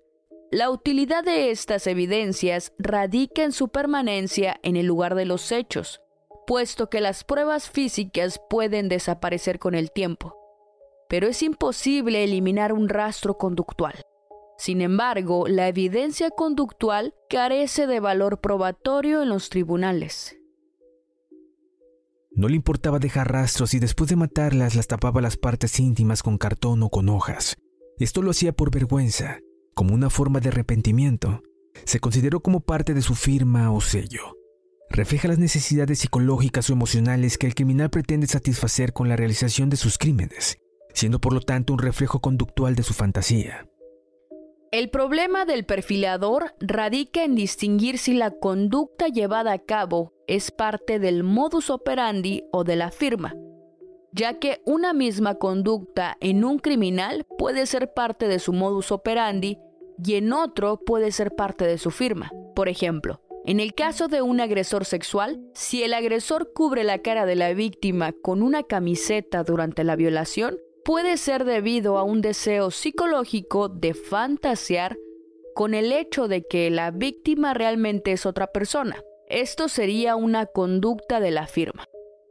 La 0.51 0.69
utilidad 0.69 1.23
de 1.23 1.51
estas 1.51 1.87
evidencias 1.87 2.73
radica 2.77 3.43
en 3.43 3.53
su 3.53 3.69
permanencia 3.69 4.59
en 4.63 4.75
el 4.75 4.85
lugar 4.85 5.15
de 5.15 5.23
los 5.23 5.53
hechos, 5.53 6.01
puesto 6.45 6.89
que 6.89 6.99
las 6.99 7.23
pruebas 7.23 7.69
físicas 7.69 8.41
pueden 8.49 8.89
desaparecer 8.89 9.59
con 9.59 9.75
el 9.75 9.93
tiempo, 9.93 10.35
pero 11.07 11.29
es 11.29 11.41
imposible 11.41 12.25
eliminar 12.25 12.73
un 12.73 12.89
rastro 12.89 13.37
conductual. 13.37 14.03
Sin 14.61 14.81
embargo, 14.81 15.47
la 15.47 15.67
evidencia 15.67 16.29
conductual 16.29 17.15
carece 17.31 17.87
de 17.87 17.99
valor 17.99 18.41
probatorio 18.41 19.23
en 19.23 19.29
los 19.29 19.49
tribunales. 19.49 20.37
No 22.29 22.47
le 22.47 22.57
importaba 22.57 22.99
dejar 22.99 23.31
rastros 23.31 23.73
y 23.73 23.79
después 23.79 24.07
de 24.11 24.17
matarlas 24.17 24.75
las 24.75 24.85
tapaba 24.85 25.19
las 25.19 25.35
partes 25.35 25.79
íntimas 25.79 26.21
con 26.21 26.37
cartón 26.37 26.83
o 26.83 26.89
con 26.89 27.09
hojas. 27.09 27.57
Esto 27.97 28.21
lo 28.21 28.29
hacía 28.29 28.51
por 28.51 28.69
vergüenza, 28.69 29.39
como 29.73 29.95
una 29.95 30.11
forma 30.11 30.39
de 30.39 30.49
arrepentimiento. 30.49 31.41
Se 31.83 31.99
consideró 31.99 32.41
como 32.41 32.59
parte 32.59 32.93
de 32.93 33.01
su 33.01 33.15
firma 33.15 33.71
o 33.71 33.81
sello. 33.81 34.37
Refleja 34.91 35.27
las 35.27 35.39
necesidades 35.39 35.97
psicológicas 35.97 36.69
o 36.69 36.73
emocionales 36.73 37.39
que 37.39 37.47
el 37.47 37.55
criminal 37.55 37.89
pretende 37.89 38.27
satisfacer 38.27 38.93
con 38.93 39.09
la 39.09 39.15
realización 39.15 39.71
de 39.71 39.77
sus 39.77 39.97
crímenes, 39.97 40.59
siendo 40.93 41.19
por 41.19 41.33
lo 41.33 41.41
tanto 41.41 41.73
un 41.73 41.79
reflejo 41.79 42.21
conductual 42.21 42.75
de 42.75 42.83
su 42.83 42.93
fantasía. 42.93 43.65
El 44.71 44.89
problema 44.89 45.43
del 45.43 45.65
perfilador 45.65 46.53
radica 46.61 47.25
en 47.25 47.35
distinguir 47.35 47.97
si 47.97 48.13
la 48.13 48.31
conducta 48.31 49.09
llevada 49.09 49.51
a 49.51 49.59
cabo 49.59 50.13
es 50.27 50.49
parte 50.49 50.97
del 50.97 51.23
modus 51.23 51.69
operandi 51.69 52.45
o 52.53 52.63
de 52.63 52.77
la 52.77 52.89
firma, 52.89 53.35
ya 54.13 54.39
que 54.39 54.61
una 54.65 54.93
misma 54.93 55.35
conducta 55.35 56.15
en 56.21 56.45
un 56.45 56.57
criminal 56.57 57.25
puede 57.37 57.65
ser 57.65 57.93
parte 57.93 58.29
de 58.29 58.39
su 58.39 58.53
modus 58.53 58.93
operandi 58.93 59.57
y 60.01 60.15
en 60.15 60.31
otro 60.31 60.77
puede 60.77 61.11
ser 61.11 61.35
parte 61.35 61.65
de 61.65 61.77
su 61.77 61.91
firma. 61.91 62.31
Por 62.55 62.69
ejemplo, 62.69 63.19
en 63.45 63.59
el 63.59 63.73
caso 63.73 64.07
de 64.07 64.21
un 64.21 64.39
agresor 64.39 64.85
sexual, 64.85 65.43
si 65.53 65.83
el 65.83 65.93
agresor 65.93 66.53
cubre 66.53 66.85
la 66.85 66.99
cara 66.99 67.25
de 67.25 67.35
la 67.35 67.53
víctima 67.53 68.13
con 68.13 68.41
una 68.41 68.63
camiseta 68.63 69.43
durante 69.43 69.83
la 69.83 69.97
violación, 69.97 70.59
puede 70.83 71.17
ser 71.17 71.45
debido 71.45 71.97
a 71.97 72.03
un 72.03 72.21
deseo 72.21 72.71
psicológico 72.71 73.69
de 73.69 73.93
fantasear 73.93 74.97
con 75.53 75.73
el 75.73 75.91
hecho 75.91 76.27
de 76.27 76.43
que 76.47 76.69
la 76.69 76.91
víctima 76.91 77.53
realmente 77.53 78.11
es 78.11 78.25
otra 78.25 78.47
persona. 78.47 79.03
Esto 79.27 79.69
sería 79.69 80.15
una 80.15 80.45
conducta 80.45 81.19
de 81.19 81.31
la 81.31 81.47
firma. 81.47 81.85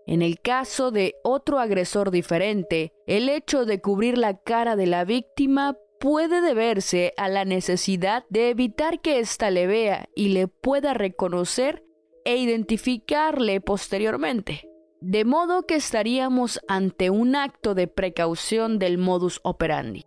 En 0.07 0.23
el 0.23 0.41
caso 0.41 0.91
de 0.91 1.15
otro 1.23 1.59
agresor 1.59 2.11
diferente, 2.11 2.93
el 3.07 3.29
hecho 3.29 3.65
de 3.65 3.81
cubrir 3.81 4.19
la 4.19 4.39
cara 4.39 4.75
de 4.77 4.87
la 4.87 5.05
víctima 5.05 5.77
puede 6.01 6.41
deberse 6.41 7.13
a 7.17 7.29
la 7.29 7.45
necesidad 7.45 8.25
de 8.31 8.51
evitar 8.51 9.01
que 9.01 9.21
ésta 9.21 9.51
le 9.51 9.67
vea 9.67 10.09
y 10.15 10.31
le 10.31 10.49
pueda 10.49 10.95
reconocer 10.95 11.85
e 12.25 12.37
identificarle 12.37 13.61
posteriormente. 13.61 14.70
De 15.01 15.25
modo 15.25 15.63
que 15.63 15.77
estaríamos 15.77 16.61
ante 16.69 17.09
un 17.09 17.35
acto 17.35 17.75
de 17.75 17.87
precaución 17.87 18.79
del 18.79 18.99
modus 18.99 19.41
operandi. 19.43 20.05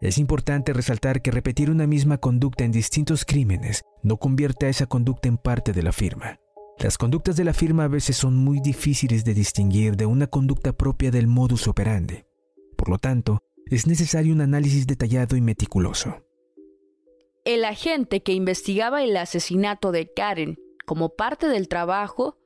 Es 0.00 0.18
importante 0.18 0.72
resaltar 0.72 1.22
que 1.22 1.30
repetir 1.30 1.70
una 1.70 1.86
misma 1.86 2.18
conducta 2.18 2.64
en 2.64 2.72
distintos 2.72 3.24
crímenes 3.24 3.82
no 4.02 4.16
convierte 4.16 4.66
a 4.66 4.68
esa 4.68 4.86
conducta 4.86 5.28
en 5.28 5.38
parte 5.38 5.72
de 5.72 5.82
la 5.84 5.92
firma. 5.92 6.40
Las 6.78 6.98
conductas 6.98 7.36
de 7.36 7.44
la 7.44 7.54
firma 7.54 7.84
a 7.84 7.88
veces 7.88 8.16
son 8.16 8.36
muy 8.36 8.60
difíciles 8.60 9.24
de 9.24 9.32
distinguir 9.32 9.96
de 9.96 10.06
una 10.06 10.26
conducta 10.26 10.72
propia 10.72 11.12
del 11.12 11.28
modus 11.28 11.68
operandi. 11.68 12.24
Por 12.76 12.88
lo 12.88 12.98
tanto, 12.98 13.44
es 13.70 13.86
necesario 13.86 14.34
un 14.34 14.40
análisis 14.40 14.88
detallado 14.88 15.36
y 15.36 15.40
meticuloso. 15.40 16.16
El 17.44 17.64
agente 17.64 18.24
que 18.24 18.32
investigaba 18.32 19.04
el 19.04 19.16
asesinato 19.16 19.92
de 19.92 20.12
Karen 20.12 20.58
como 20.84 21.10
parte 21.10 21.46
del 21.46 21.68
trabajo 21.68 22.36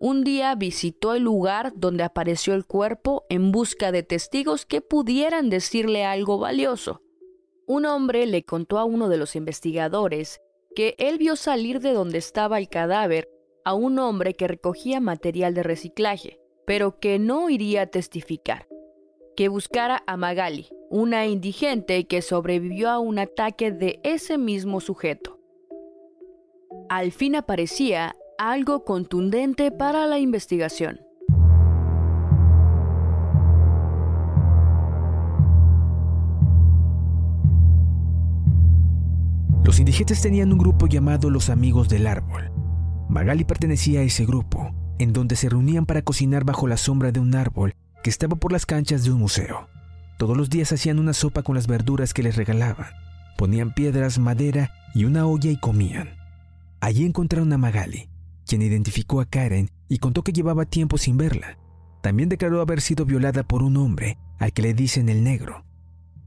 un 0.00 0.22
día 0.22 0.54
visitó 0.54 1.14
el 1.14 1.24
lugar 1.24 1.72
donde 1.74 2.04
apareció 2.04 2.54
el 2.54 2.64
cuerpo 2.64 3.24
en 3.28 3.50
busca 3.50 3.90
de 3.92 4.02
testigos 4.02 4.64
que 4.64 4.80
pudieran 4.80 5.50
decirle 5.50 6.04
algo 6.04 6.38
valioso. 6.38 7.02
Un 7.66 7.84
hombre 7.84 8.26
le 8.26 8.44
contó 8.44 8.78
a 8.78 8.84
uno 8.84 9.08
de 9.08 9.18
los 9.18 9.36
investigadores 9.36 10.40
que 10.74 10.94
él 10.98 11.18
vio 11.18 11.36
salir 11.36 11.80
de 11.80 11.92
donde 11.92 12.18
estaba 12.18 12.58
el 12.58 12.68
cadáver 12.68 13.28
a 13.64 13.74
un 13.74 13.98
hombre 13.98 14.34
que 14.34 14.48
recogía 14.48 15.00
material 15.00 15.54
de 15.54 15.62
reciclaje, 15.62 16.38
pero 16.66 16.98
que 17.00 17.18
no 17.18 17.50
iría 17.50 17.82
a 17.82 17.86
testificar, 17.86 18.68
que 19.36 19.48
buscara 19.48 20.02
a 20.06 20.16
Magali, 20.16 20.68
una 20.90 21.26
indigente 21.26 22.06
que 22.06 22.22
sobrevivió 22.22 22.88
a 22.88 22.98
un 22.98 23.18
ataque 23.18 23.72
de 23.72 24.00
ese 24.04 24.38
mismo 24.38 24.80
sujeto. 24.80 25.38
Al 26.88 27.12
fin 27.12 27.34
aparecía 27.34 28.16
algo 28.38 28.84
contundente 28.84 29.72
para 29.72 30.06
la 30.06 30.20
investigación. 30.20 31.00
Los 39.64 39.80
indigentes 39.80 40.22
tenían 40.22 40.52
un 40.52 40.58
grupo 40.58 40.86
llamado 40.86 41.30
los 41.30 41.50
Amigos 41.50 41.88
del 41.88 42.06
Árbol. 42.06 42.52
Magali 43.08 43.44
pertenecía 43.44 44.00
a 44.00 44.02
ese 44.04 44.24
grupo, 44.24 44.70
en 45.00 45.12
donde 45.12 45.34
se 45.34 45.48
reunían 45.48 45.84
para 45.84 46.02
cocinar 46.02 46.44
bajo 46.44 46.68
la 46.68 46.76
sombra 46.76 47.10
de 47.10 47.18
un 47.20 47.34
árbol 47.34 47.74
que 48.04 48.10
estaba 48.10 48.36
por 48.36 48.52
las 48.52 48.66
canchas 48.66 49.02
de 49.02 49.10
un 49.10 49.18
museo. 49.18 49.68
Todos 50.16 50.36
los 50.36 50.48
días 50.48 50.70
hacían 50.72 51.00
una 51.00 51.12
sopa 51.12 51.42
con 51.42 51.56
las 51.56 51.66
verduras 51.66 52.14
que 52.14 52.22
les 52.22 52.36
regalaban. 52.36 52.86
Ponían 53.36 53.74
piedras, 53.74 54.18
madera 54.18 54.70
y 54.94 55.04
una 55.04 55.26
olla 55.26 55.50
y 55.50 55.58
comían. 55.58 56.10
Allí 56.80 57.04
encontraron 57.04 57.52
a 57.52 57.58
Magali, 57.58 58.08
quien 58.48 58.62
identificó 58.62 59.20
a 59.20 59.26
Karen 59.26 59.70
y 59.88 59.98
contó 59.98 60.24
que 60.24 60.32
llevaba 60.32 60.64
tiempo 60.64 60.98
sin 60.98 61.16
verla. 61.16 61.58
También 62.02 62.28
declaró 62.28 62.60
haber 62.60 62.80
sido 62.80 63.04
violada 63.04 63.42
por 63.42 63.62
un 63.62 63.76
hombre 63.76 64.18
al 64.38 64.52
que 64.52 64.62
le 64.62 64.74
dicen 64.74 65.08
el 65.08 65.22
negro. 65.22 65.64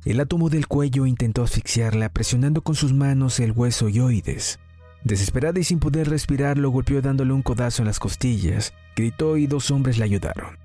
Él 0.05 0.17
la 0.17 0.25
tomó 0.25 0.49
del 0.49 0.67
cuello 0.67 1.05
e 1.05 1.09
intentó 1.09 1.43
asfixiarla 1.43 2.09
presionando 2.09 2.61
con 2.61 2.75
sus 2.75 2.93
manos 2.93 3.39
el 3.39 3.51
hueso 3.51 3.89
yoides. 3.89 4.59
Desesperada 5.03 5.59
y 5.59 5.63
sin 5.63 5.79
poder 5.79 6.09
respirar, 6.09 6.57
lo 6.57 6.69
golpeó 6.69 7.01
dándole 7.01 7.33
un 7.33 7.41
codazo 7.41 7.81
en 7.81 7.87
las 7.87 7.99
costillas, 7.99 8.73
gritó 8.95 9.37
y 9.37 9.47
dos 9.47 9.71
hombres 9.71 9.97
la 9.97 10.05
ayudaron. 10.05 10.57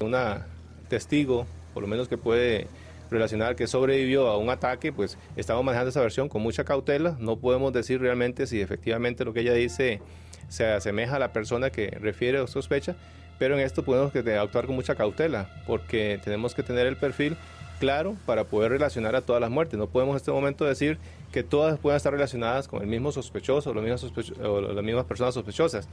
Una 0.00 0.46
testigo, 0.88 1.46
por 1.72 1.82
lo 1.82 1.88
menos 1.88 2.08
que 2.08 2.18
puede 2.18 2.68
relacionar 3.10 3.56
que 3.56 3.66
sobrevivió 3.66 4.28
a 4.28 4.38
un 4.38 4.50
ataque, 4.50 4.92
pues 4.92 5.18
estamos 5.36 5.64
manejando 5.64 5.90
esa 5.90 6.00
versión 6.00 6.28
con 6.28 6.42
mucha 6.42 6.64
cautela. 6.64 7.16
No 7.18 7.36
podemos 7.36 7.72
decir 7.72 8.00
realmente 8.00 8.46
si 8.46 8.60
efectivamente 8.60 9.24
lo 9.24 9.32
que 9.32 9.40
ella 9.40 9.54
dice 9.54 10.00
se 10.48 10.66
asemeja 10.66 11.16
a 11.16 11.18
la 11.18 11.32
persona 11.32 11.70
que 11.70 11.88
refiere 11.88 12.40
o 12.40 12.46
sospecha, 12.46 12.96
pero 13.38 13.54
en 13.58 13.60
esto 13.60 13.84
podemos 13.84 14.14
actuar 14.14 14.66
con 14.66 14.74
mucha 14.74 14.94
cautela, 14.94 15.50
porque 15.66 16.20
tenemos 16.22 16.54
que 16.54 16.62
tener 16.62 16.86
el 16.86 16.96
perfil 16.96 17.36
claro 17.78 18.16
para 18.24 18.44
poder 18.44 18.72
relacionar 18.72 19.16
a 19.16 19.22
todas 19.22 19.40
las 19.40 19.50
muertes. 19.50 19.78
No 19.78 19.88
podemos 19.88 20.14
en 20.14 20.16
este 20.16 20.30
momento 20.30 20.64
decir 20.64 20.98
que 21.32 21.42
todas 21.42 21.78
puedan 21.78 21.96
estar 21.96 22.12
relacionadas 22.12 22.68
con 22.68 22.80
el 22.80 22.88
mismo 22.88 23.12
sospechoso 23.12 23.70
o, 23.70 23.72
o 23.72 24.60
las 24.60 24.84
mismas 24.84 25.04
personas 25.04 25.34
sospechosas. 25.34 25.88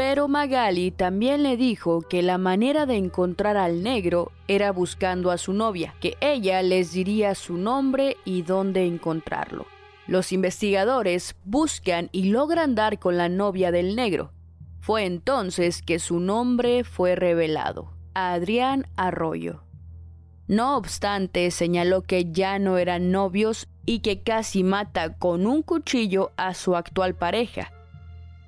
Pero 0.00 0.28
Magali 0.28 0.92
también 0.92 1.42
le 1.42 1.58
dijo 1.58 2.00
que 2.00 2.22
la 2.22 2.38
manera 2.38 2.86
de 2.86 2.96
encontrar 2.96 3.58
al 3.58 3.82
negro 3.82 4.32
era 4.48 4.72
buscando 4.72 5.30
a 5.30 5.36
su 5.36 5.52
novia, 5.52 5.94
que 6.00 6.16
ella 6.22 6.62
les 6.62 6.92
diría 6.92 7.34
su 7.34 7.58
nombre 7.58 8.16
y 8.24 8.40
dónde 8.40 8.86
encontrarlo. 8.86 9.66
Los 10.06 10.32
investigadores 10.32 11.36
buscan 11.44 12.08
y 12.12 12.30
logran 12.30 12.74
dar 12.74 12.98
con 12.98 13.18
la 13.18 13.28
novia 13.28 13.72
del 13.72 13.94
negro. 13.94 14.32
Fue 14.80 15.04
entonces 15.04 15.82
que 15.82 15.98
su 15.98 16.18
nombre 16.18 16.82
fue 16.82 17.14
revelado, 17.14 17.92
Adrián 18.14 18.86
Arroyo. 18.96 19.64
No 20.48 20.78
obstante, 20.78 21.50
señaló 21.50 22.00
que 22.00 22.32
ya 22.32 22.58
no 22.58 22.78
eran 22.78 23.10
novios 23.10 23.68
y 23.84 23.98
que 23.98 24.22
casi 24.22 24.64
mata 24.64 25.18
con 25.18 25.46
un 25.46 25.60
cuchillo 25.60 26.32
a 26.38 26.54
su 26.54 26.74
actual 26.74 27.16
pareja, 27.16 27.70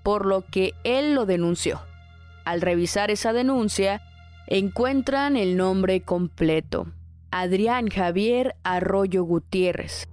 por 0.02 0.26
lo 0.26 0.44
que 0.46 0.74
él 0.84 1.14
lo 1.14 1.26
denunció. 1.26 1.80
Al 2.44 2.60
revisar 2.60 3.10
esa 3.10 3.32
denuncia, 3.32 4.02
encuentran 4.46 5.36
el 5.36 5.56
nombre 5.56 6.02
completo. 6.02 6.88
Adrián 7.30 7.88
Javier 7.88 8.56
Arroyo 8.62 9.24
Gutiérrez, 9.24 10.06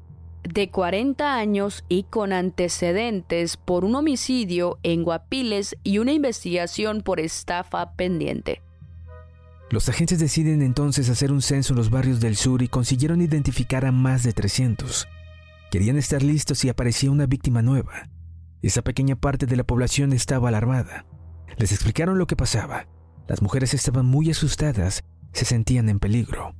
de 0.43 0.69
40 0.69 1.35
años 1.35 1.83
y 1.89 2.03
con 2.03 2.31
antecedentes 2.31 3.57
por 3.57 3.83
un 3.83 3.95
homicidio 3.95 4.79
en 4.83 5.03
Guapiles 5.03 5.75
y 5.83 5.97
una 5.97 6.13
investigación 6.13 7.01
por 7.01 7.19
estafa 7.19 7.93
pendiente. 7.93 8.61
Los 9.69 9.87
agentes 9.89 10.19
deciden 10.19 10.61
entonces 10.61 11.09
hacer 11.09 11.31
un 11.31 11.41
censo 11.41 11.73
en 11.73 11.77
los 11.77 11.89
barrios 11.91 12.19
del 12.19 12.35
sur 12.35 12.63
y 12.63 12.67
consiguieron 12.67 13.21
identificar 13.21 13.85
a 13.85 13.91
más 13.91 14.23
de 14.23 14.33
300. 14.33 15.07
Querían 15.69 15.97
estar 15.97 16.23
listos 16.23 16.57
si 16.57 16.69
aparecía 16.69 17.11
una 17.11 17.27
víctima 17.27 17.61
nueva. 17.61 18.09
Esa 18.61 18.81
pequeña 18.81 19.15
parte 19.15 19.45
de 19.45 19.55
la 19.55 19.63
población 19.63 20.11
estaba 20.11 20.49
alarmada. 20.49 21.05
Les 21.57 21.71
explicaron 21.71 22.17
lo 22.17 22.27
que 22.27 22.35
pasaba. 22.35 22.87
Las 23.27 23.41
mujeres 23.41 23.73
estaban 23.73 24.05
muy 24.05 24.29
asustadas, 24.29 25.03
se 25.31 25.45
sentían 25.45 25.87
en 25.89 25.99
peligro. 25.99 26.55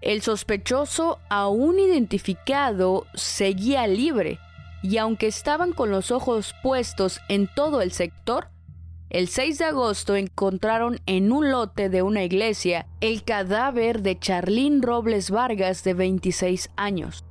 El 0.00 0.20
sospechoso, 0.20 1.18
aún 1.30 1.78
identificado, 1.78 3.06
seguía 3.14 3.86
libre, 3.86 4.38
y 4.82 4.98
aunque 4.98 5.26
estaban 5.26 5.72
con 5.72 5.90
los 5.90 6.10
ojos 6.10 6.54
puestos 6.62 7.20
en 7.28 7.48
todo 7.54 7.80
el 7.80 7.90
sector, 7.90 8.50
el 9.08 9.28
6 9.28 9.58
de 9.58 9.64
agosto 9.64 10.14
encontraron 10.14 10.98
en 11.06 11.32
un 11.32 11.50
lote 11.50 11.88
de 11.88 12.02
una 12.02 12.22
iglesia 12.22 12.86
el 13.00 13.24
cadáver 13.24 14.02
de 14.02 14.18
Charlín 14.18 14.82
Robles 14.82 15.30
Vargas 15.30 15.84
de 15.84 15.94
26 15.94 16.68
años. 16.76 17.24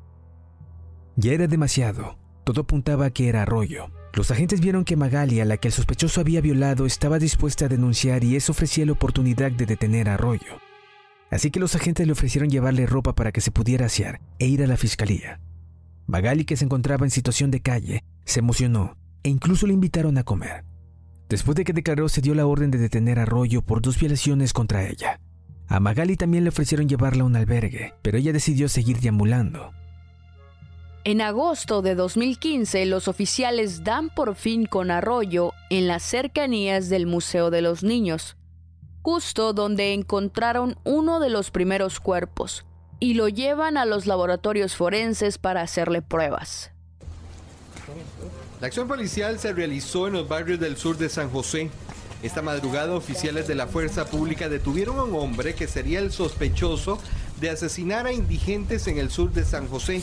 Ya 1.15 1.33
era 1.33 1.45
demasiado. 1.45 2.22
Todo 2.43 2.61
apuntaba 2.61 3.05
a 3.05 3.09
que 3.11 3.29
era 3.29 3.43
Arroyo. 3.43 3.89
Los 4.13 4.29
agentes 4.29 4.59
vieron 4.59 4.83
que 4.83 4.95
Magali, 4.95 5.39
a 5.39 5.45
la 5.45 5.57
que 5.57 5.69
el 5.69 5.73
sospechoso 5.73 6.21
había 6.21 6.41
violado, 6.41 6.85
estaba 6.85 7.19
dispuesta 7.19 7.65
a 7.65 7.69
denunciar 7.69 8.23
y 8.23 8.35
eso 8.35 8.51
ofrecía 8.51 8.85
la 8.85 8.91
oportunidad 8.91 9.51
de 9.51 9.65
detener 9.65 10.09
a 10.09 10.15
Arroyo. 10.15 10.59
Así 11.31 11.49
que 11.49 11.59
los 11.59 11.75
agentes 11.75 12.05
le 12.05 12.13
ofrecieron 12.13 12.49
llevarle 12.49 12.85
ropa 12.85 13.15
para 13.15 13.31
que 13.31 13.41
se 13.41 13.49
pudiera 13.49 13.87
asear 13.87 14.21
e 14.37 14.47
ir 14.47 14.61
a 14.61 14.67
la 14.67 14.77
fiscalía. 14.77 15.39
Magali, 16.05 16.45
que 16.45 16.57
se 16.57 16.65
encontraba 16.65 17.05
en 17.05 17.11
situación 17.11 17.49
de 17.49 17.61
calle, 17.61 18.03
se 18.25 18.41
emocionó 18.41 18.97
e 19.23 19.29
incluso 19.29 19.65
le 19.65 19.73
invitaron 19.73 20.17
a 20.17 20.23
comer. 20.23 20.65
Después 21.29 21.55
de 21.55 21.63
que 21.63 21.73
declaró, 21.73 22.09
se 22.09 22.21
dio 22.21 22.35
la 22.35 22.45
orden 22.45 22.69
de 22.69 22.77
detener 22.77 23.17
a 23.17 23.23
Arroyo 23.23 23.61
por 23.63 23.81
dos 23.81 23.99
violaciones 23.99 24.53
contra 24.53 24.87
ella. 24.87 25.19
A 25.67 25.79
Magali 25.79 26.17
también 26.17 26.43
le 26.43 26.49
ofrecieron 26.49 26.87
llevarla 26.87 27.23
a 27.23 27.25
un 27.25 27.35
albergue, 27.35 27.93
pero 28.03 28.17
ella 28.17 28.33
decidió 28.33 28.69
seguir 28.69 28.99
deambulando. 28.99 29.71
En 31.05 31.19
agosto 31.19 31.81
de 31.81 31.95
2015, 31.95 32.85
los 32.85 33.09
oficiales 33.09 33.83
dan 33.83 34.09
por 34.09 34.35
fin 34.35 34.65
con 34.65 34.89
Arroyo 34.89 35.51
en 35.69 35.85
las 35.85 36.01
cercanías 36.01 36.87
del 36.87 37.07
Museo 37.07 37.49
de 37.49 37.61
los 37.61 37.83
Niños, 37.83 38.37
justo 39.01 39.51
donde 39.51 39.91
encontraron 39.91 40.77
uno 40.85 41.19
de 41.19 41.29
los 41.29 41.51
primeros 41.51 41.99
cuerpos, 41.99 42.65
y 43.01 43.15
lo 43.15 43.27
llevan 43.27 43.75
a 43.75 43.83
los 43.83 44.05
laboratorios 44.05 44.77
forenses 44.77 45.37
para 45.37 45.61
hacerle 45.61 46.01
pruebas. 46.01 46.71
La 48.61 48.67
acción 48.67 48.87
policial 48.87 49.39
se 49.39 49.51
realizó 49.51 50.07
en 50.07 50.13
los 50.13 50.29
barrios 50.29 50.61
del 50.61 50.77
sur 50.77 50.97
de 50.97 51.09
San 51.09 51.29
José. 51.29 51.69
Esta 52.21 52.41
madrugada, 52.41 52.95
oficiales 52.95 53.45
de 53.45 53.55
la 53.55 53.67
fuerza 53.67 54.05
pública 54.05 54.47
detuvieron 54.47 54.97
a 54.99 55.03
un 55.03 55.15
hombre 55.15 55.53
que 55.53 55.67
sería 55.67 55.99
el 55.99 56.13
sospechoso 56.13 56.97
de 57.41 57.49
asesinar 57.49 58.05
a 58.07 58.13
indigentes 58.13 58.87
en 58.87 58.99
el 58.99 59.11
sur 59.11 59.33
de 59.33 59.43
San 59.43 59.67
José. 59.67 60.01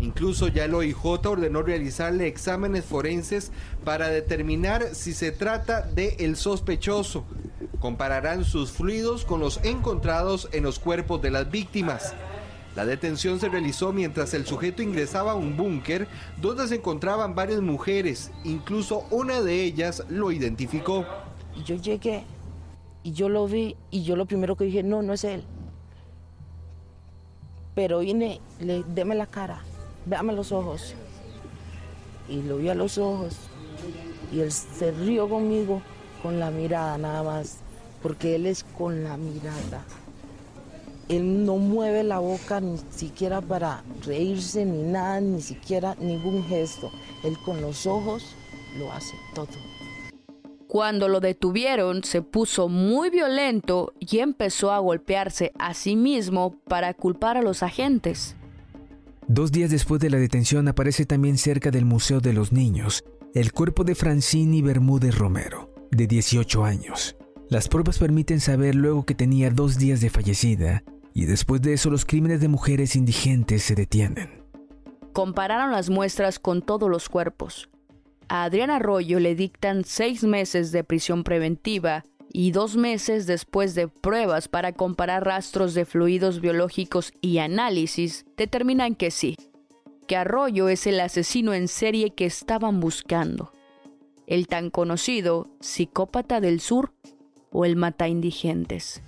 Incluso 0.00 0.48
ya 0.48 0.64
el 0.64 0.74
OIJ 0.74 1.26
ordenó 1.26 1.62
realizarle 1.62 2.26
exámenes 2.26 2.86
forenses 2.86 3.52
para 3.84 4.08
determinar 4.08 4.94
si 4.94 5.12
se 5.12 5.30
trata 5.30 5.82
de 5.82 6.16
el 6.20 6.36
sospechoso. 6.36 7.24
Compararán 7.80 8.44
sus 8.44 8.72
fluidos 8.72 9.24
con 9.26 9.40
los 9.40 9.62
encontrados 9.62 10.48
en 10.52 10.64
los 10.64 10.78
cuerpos 10.78 11.20
de 11.20 11.30
las 11.30 11.50
víctimas. 11.50 12.14
La 12.76 12.86
detención 12.86 13.40
se 13.40 13.48
realizó 13.48 13.92
mientras 13.92 14.32
el 14.32 14.46
sujeto 14.46 14.82
ingresaba 14.82 15.32
a 15.32 15.34
un 15.34 15.56
búnker 15.56 16.08
donde 16.40 16.66
se 16.68 16.76
encontraban 16.76 17.34
varias 17.34 17.60
mujeres. 17.60 18.30
Incluso 18.44 19.04
una 19.10 19.42
de 19.42 19.64
ellas 19.64 20.04
lo 20.08 20.32
identificó. 20.32 21.04
Yo 21.66 21.76
llegué 21.76 22.24
y 23.02 23.12
yo 23.12 23.28
lo 23.28 23.46
vi 23.46 23.76
y 23.90 24.02
yo 24.04 24.16
lo 24.16 24.24
primero 24.24 24.56
que 24.56 24.64
dije, 24.64 24.82
no, 24.82 25.02
no 25.02 25.12
es 25.12 25.24
él. 25.24 25.44
Pero 27.74 27.98
vine, 27.98 28.40
le 28.60 28.82
deme 28.82 29.14
la 29.14 29.26
cara 29.26 29.62
véame 30.06 30.32
los 30.32 30.52
ojos. 30.52 30.94
Y 32.28 32.42
lo 32.42 32.58
vi 32.58 32.68
a 32.68 32.74
los 32.74 32.98
ojos 32.98 33.36
y 34.32 34.40
él 34.40 34.52
se 34.52 34.92
rió 34.92 35.28
conmigo 35.28 35.82
con 36.22 36.38
la 36.38 36.50
mirada 36.50 36.98
nada 36.98 37.22
más, 37.22 37.58
porque 38.02 38.36
él 38.36 38.46
es 38.46 38.64
con 38.64 39.02
la 39.04 39.16
mirada. 39.16 39.84
Él 41.08 41.44
no 41.44 41.56
mueve 41.56 42.04
la 42.04 42.20
boca 42.20 42.60
ni 42.60 42.78
siquiera 42.90 43.40
para 43.40 43.82
reírse 44.04 44.64
ni 44.64 44.84
nada, 44.84 45.20
ni 45.20 45.42
siquiera 45.42 45.96
ningún 45.98 46.44
gesto. 46.44 46.92
Él 47.24 47.36
con 47.44 47.60
los 47.60 47.86
ojos 47.86 48.36
lo 48.78 48.92
hace 48.92 49.16
todo. 49.34 49.48
Cuando 50.68 51.08
lo 51.08 51.18
detuvieron, 51.18 52.04
se 52.04 52.22
puso 52.22 52.68
muy 52.68 53.10
violento 53.10 53.92
y 53.98 54.20
empezó 54.20 54.70
a 54.70 54.78
golpearse 54.78 55.50
a 55.58 55.74
sí 55.74 55.96
mismo 55.96 56.60
para 56.68 56.94
culpar 56.94 57.36
a 57.36 57.42
los 57.42 57.64
agentes. 57.64 58.36
Dos 59.32 59.52
días 59.52 59.70
después 59.70 60.00
de 60.00 60.10
la 60.10 60.18
detención 60.18 60.66
aparece 60.66 61.06
también 61.06 61.38
cerca 61.38 61.70
del 61.70 61.84
Museo 61.84 62.20
de 62.20 62.32
los 62.32 62.50
Niños 62.50 63.04
el 63.32 63.52
cuerpo 63.52 63.84
de 63.84 63.94
Francini 63.94 64.60
Bermúdez 64.60 65.16
Romero, 65.16 65.72
de 65.92 66.08
18 66.08 66.64
años. 66.64 67.14
Las 67.48 67.68
pruebas 67.68 68.00
permiten 68.00 68.40
saber 68.40 68.74
luego 68.74 69.06
que 69.06 69.14
tenía 69.14 69.52
dos 69.52 69.78
días 69.78 70.00
de 70.00 70.10
fallecida 70.10 70.82
y 71.14 71.26
después 71.26 71.62
de 71.62 71.74
eso 71.74 71.90
los 71.90 72.04
crímenes 72.04 72.40
de 72.40 72.48
mujeres 72.48 72.96
indigentes 72.96 73.62
se 73.62 73.76
detienen. 73.76 74.42
Compararon 75.12 75.70
las 75.70 75.90
muestras 75.90 76.40
con 76.40 76.60
todos 76.60 76.90
los 76.90 77.08
cuerpos. 77.08 77.70
A 78.28 78.42
Adrián 78.42 78.70
Arroyo 78.70 79.20
le 79.20 79.36
dictan 79.36 79.84
seis 79.84 80.24
meses 80.24 80.72
de 80.72 80.82
prisión 80.82 81.22
preventiva 81.22 82.04
y 82.32 82.52
dos 82.52 82.76
meses 82.76 83.26
después 83.26 83.74
de 83.74 83.88
pruebas 83.88 84.48
para 84.48 84.72
comparar 84.72 85.24
rastros 85.24 85.74
de 85.74 85.84
fluidos 85.84 86.40
biológicos 86.40 87.12
y 87.20 87.38
análisis, 87.38 88.24
determinan 88.36 88.94
que 88.94 89.10
sí, 89.10 89.36
que 90.06 90.16
Arroyo 90.16 90.68
es 90.68 90.86
el 90.86 91.00
asesino 91.00 91.54
en 91.54 91.68
serie 91.68 92.10
que 92.10 92.26
estaban 92.26 92.80
buscando. 92.80 93.52
El 94.26 94.46
tan 94.46 94.70
conocido 94.70 95.48
psicópata 95.60 96.40
del 96.40 96.60
sur 96.60 96.92
o 97.50 97.64
el 97.64 97.76
mata 97.76 98.08
indigentes. 98.08 99.02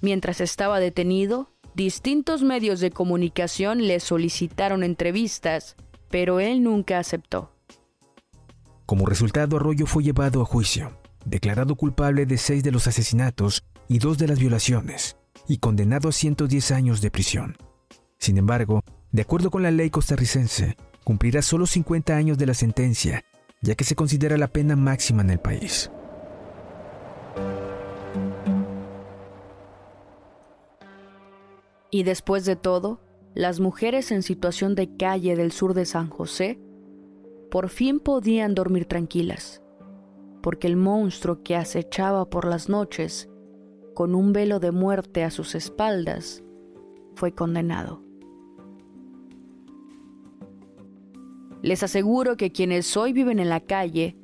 Mientras 0.00 0.40
estaba 0.40 0.80
detenido, 0.80 1.50
distintos 1.74 2.42
medios 2.42 2.80
de 2.80 2.90
comunicación 2.90 3.86
le 3.86 4.00
solicitaron 4.00 4.82
entrevistas, 4.82 5.76
pero 6.10 6.40
él 6.40 6.62
nunca 6.62 6.98
aceptó. 6.98 7.50
Como 8.86 9.06
resultado, 9.06 9.56
Arroyo 9.56 9.86
fue 9.86 10.02
llevado 10.02 10.42
a 10.42 10.44
juicio, 10.44 10.92
declarado 11.24 11.76
culpable 11.76 12.26
de 12.26 12.38
seis 12.38 12.62
de 12.62 12.72
los 12.72 12.86
asesinatos 12.86 13.64
y 13.88 13.98
dos 13.98 14.18
de 14.18 14.28
las 14.28 14.38
violaciones, 14.38 15.16
y 15.48 15.58
condenado 15.58 16.08
a 16.08 16.12
110 16.12 16.70
años 16.70 17.00
de 17.00 17.10
prisión. 17.10 17.56
Sin 18.18 18.38
embargo, 18.38 18.82
de 19.12 19.22
acuerdo 19.22 19.50
con 19.50 19.62
la 19.62 19.70
ley 19.70 19.90
costarricense, 19.90 20.76
cumplirá 21.04 21.42
solo 21.42 21.66
50 21.66 22.16
años 22.16 22.38
de 22.38 22.46
la 22.46 22.54
sentencia, 22.54 23.24
ya 23.60 23.74
que 23.74 23.84
se 23.84 23.94
considera 23.94 24.36
la 24.38 24.48
pena 24.48 24.76
máxima 24.76 25.22
en 25.22 25.30
el 25.30 25.38
país. 25.38 25.90
Y 31.90 32.02
después 32.02 32.44
de 32.44 32.56
todo, 32.56 33.00
las 33.34 33.60
mujeres 33.60 34.10
en 34.10 34.22
situación 34.22 34.74
de 34.74 34.96
calle 34.96 35.36
del 35.36 35.52
sur 35.52 35.74
de 35.74 35.86
San 35.86 36.08
José 36.08 36.58
por 37.50 37.68
fin 37.68 38.00
podían 38.00 38.54
dormir 38.54 38.86
tranquilas, 38.86 39.62
porque 40.44 40.68
el 40.68 40.76
monstruo 40.76 41.42
que 41.42 41.56
acechaba 41.56 42.30
por 42.30 42.46
las 42.46 42.68
noches, 42.68 43.28
con 43.94 44.14
un 44.14 44.32
velo 44.32 44.60
de 44.60 44.70
muerte 44.70 45.24
a 45.24 45.30
sus 45.30 45.56
espaldas, 45.56 46.44
fue 47.16 47.32
condenado. 47.32 48.04
Les 51.62 51.82
aseguro 51.82 52.36
que 52.36 52.52
quienes 52.52 52.96
hoy 52.96 53.12
viven 53.12 53.40
en 53.40 53.48
la 53.48 53.60
calle, 53.60 54.16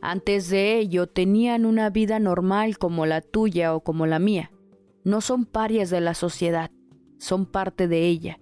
antes 0.00 0.48
de 0.48 0.78
ello 0.78 1.06
tenían 1.06 1.66
una 1.66 1.90
vida 1.90 2.18
normal 2.18 2.78
como 2.78 3.06
la 3.06 3.20
tuya 3.20 3.74
o 3.74 3.84
como 3.84 4.06
la 4.06 4.18
mía. 4.18 4.50
No 5.04 5.20
son 5.20 5.44
parias 5.44 5.90
de 5.90 6.00
la 6.00 6.14
sociedad 6.14 6.70
son 7.18 7.46
parte 7.46 7.88
de 7.88 8.06
ella. 8.06 8.40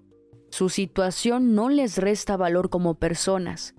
Su 0.51 0.69
situación 0.69 1.55
no 1.55 1.69
les 1.69 1.99
resta 1.99 2.37
valor 2.37 2.71
como 2.71 2.95
personas. 2.95 3.75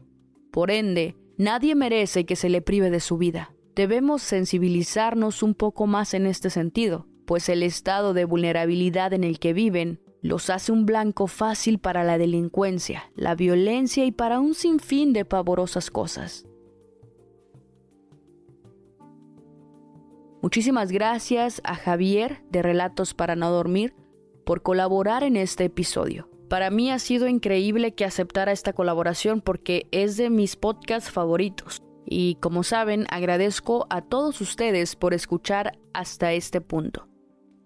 Por 0.52 0.72
ende, 0.72 1.16
nadie 1.38 1.76
merece 1.76 2.26
que 2.26 2.36
se 2.36 2.50
le 2.50 2.62
prive 2.62 2.90
de 2.90 3.00
su 3.00 3.18
vida. 3.18 3.54
Debemos 3.76 4.22
sensibilizarnos 4.22 5.44
un 5.44 5.54
poco 5.54 5.88
más 5.88 6.14
en 6.14 6.26
este 6.26 6.50
sentido, 6.50 7.08
pues 7.26 7.50
el 7.50 7.64
estado 7.64 8.14
de 8.14 8.26
vulnerabilidad 8.26 9.14
en 9.14 9.24
el 9.24 9.40
que 9.40 9.54
viven 9.54 10.00
los 10.22 10.50
hace 10.50 10.72
un 10.72 10.86
blanco 10.86 11.28
fácil 11.28 11.78
para 11.78 12.04
la 12.04 12.18
delincuencia, 12.18 13.12
la 13.16 13.36
violencia 13.36 14.06
y 14.06 14.12
para 14.12 14.40
un 14.40 14.56
sinfín 14.56 15.14
de 15.14 15.24
pavorosas 15.26 15.92
cosas. 15.92 16.48
Muchísimas 20.42 20.92
gracias 20.92 21.62
a 21.64 21.76
Javier 21.76 22.44
de 22.50 22.62
Relatos 22.62 23.14
para 23.14 23.36
no 23.36 23.52
dormir 23.52 23.96
por 24.46 24.62
colaborar 24.62 25.24
en 25.24 25.38
este 25.38 25.66
episodio. 25.66 26.30
Para 26.50 26.70
mí 26.70 26.92
ha 26.92 27.00
sido 27.00 27.28
increíble 27.28 27.94
que 27.94 28.06
aceptara 28.06 28.52
esta 28.52 28.74
colaboración 28.74 29.42
porque 29.42 29.88
es 29.92 30.18
de 30.18 30.30
mis 30.30 30.56
podcasts 30.56 31.10
favoritos. 31.10 31.82
Y 32.06 32.36
como 32.36 32.64
saben, 32.64 33.08
agradezco 33.10 33.88
a 33.90 34.02
todos 34.02 34.40
ustedes 34.42 34.96
por 34.96 35.14
escuchar 35.14 35.80
hasta 35.94 36.34
este 36.34 36.62
punto. 36.62 37.08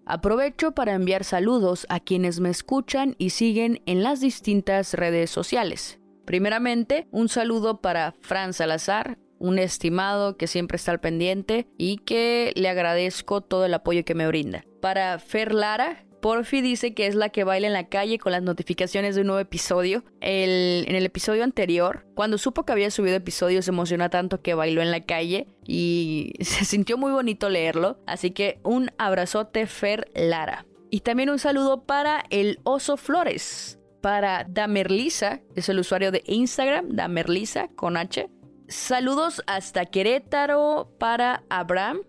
Aprovecho 0.06 0.72
para 0.72 0.94
enviar 0.94 1.24
saludos 1.24 1.86
a 1.88 2.00
quienes 2.00 2.40
me 2.40 2.48
escuchan 2.48 3.14
y 3.18 3.30
siguen 3.30 3.82
en 3.86 4.02
las 4.02 4.20
distintas 4.20 4.94
redes 4.94 5.30
sociales. 5.30 6.00
Primeramente, 6.24 7.06
un 7.10 7.28
saludo 7.28 7.80
para 7.80 8.14
Fran 8.20 8.54
Salazar, 8.54 9.18
un 9.38 9.58
estimado 9.58 10.36
que 10.36 10.46
siempre 10.46 10.76
está 10.76 10.92
al 10.92 11.00
pendiente 11.00 11.68
y 11.78 11.98
que 11.98 12.52
le 12.56 12.68
agradezco 12.68 13.40
todo 13.40 13.66
el 13.66 13.74
apoyo 13.74 14.04
que 14.04 14.14
me 14.14 14.26
brinda. 14.26 14.64
Para 14.80 15.18
Fer 15.18 15.54
Lara, 15.54 16.04
Porfi 16.20 16.60
dice 16.60 16.94
que 16.94 17.06
es 17.06 17.14
la 17.14 17.30
que 17.30 17.44
baila 17.44 17.66
en 17.66 17.72
la 17.72 17.88
calle 17.88 18.18
con 18.18 18.32
las 18.32 18.42
notificaciones 18.42 19.14
de 19.14 19.22
un 19.22 19.28
nuevo 19.28 19.40
episodio. 19.40 20.04
en 20.20 20.94
el 20.94 21.06
episodio 21.06 21.44
anterior, 21.44 22.06
cuando 22.14 22.38
supo 22.38 22.64
que 22.64 22.72
había 22.72 22.90
subido 22.90 23.16
episodio, 23.16 23.62
se 23.62 23.70
emociona 23.70 24.10
tanto 24.10 24.42
que 24.42 24.54
bailó 24.54 24.82
en 24.82 24.90
la 24.90 25.00
calle 25.00 25.48
y 25.66 26.32
se 26.40 26.64
sintió 26.64 26.98
muy 26.98 27.12
bonito 27.12 27.48
leerlo. 27.48 27.98
Así 28.06 28.30
que 28.30 28.60
un 28.62 28.90
abrazote 28.98 29.66
Fer 29.66 30.10
Lara. 30.14 30.66
Y 30.90 31.00
también 31.00 31.30
un 31.30 31.38
saludo 31.38 31.84
para 31.84 32.24
el 32.30 32.58
Oso 32.64 32.96
Flores. 32.96 33.78
Para 34.00 34.44
Damerlisa, 34.48 35.40
es 35.54 35.68
el 35.68 35.78
usuario 35.78 36.10
de 36.10 36.22
Instagram, 36.26 36.88
Damerlisa 36.96 37.68
con 37.68 37.96
H. 37.96 38.28
Saludos 38.66 39.42
hasta 39.46 39.84
Querétaro 39.86 40.94
para 40.98 41.42
Abraham, 41.50 42.02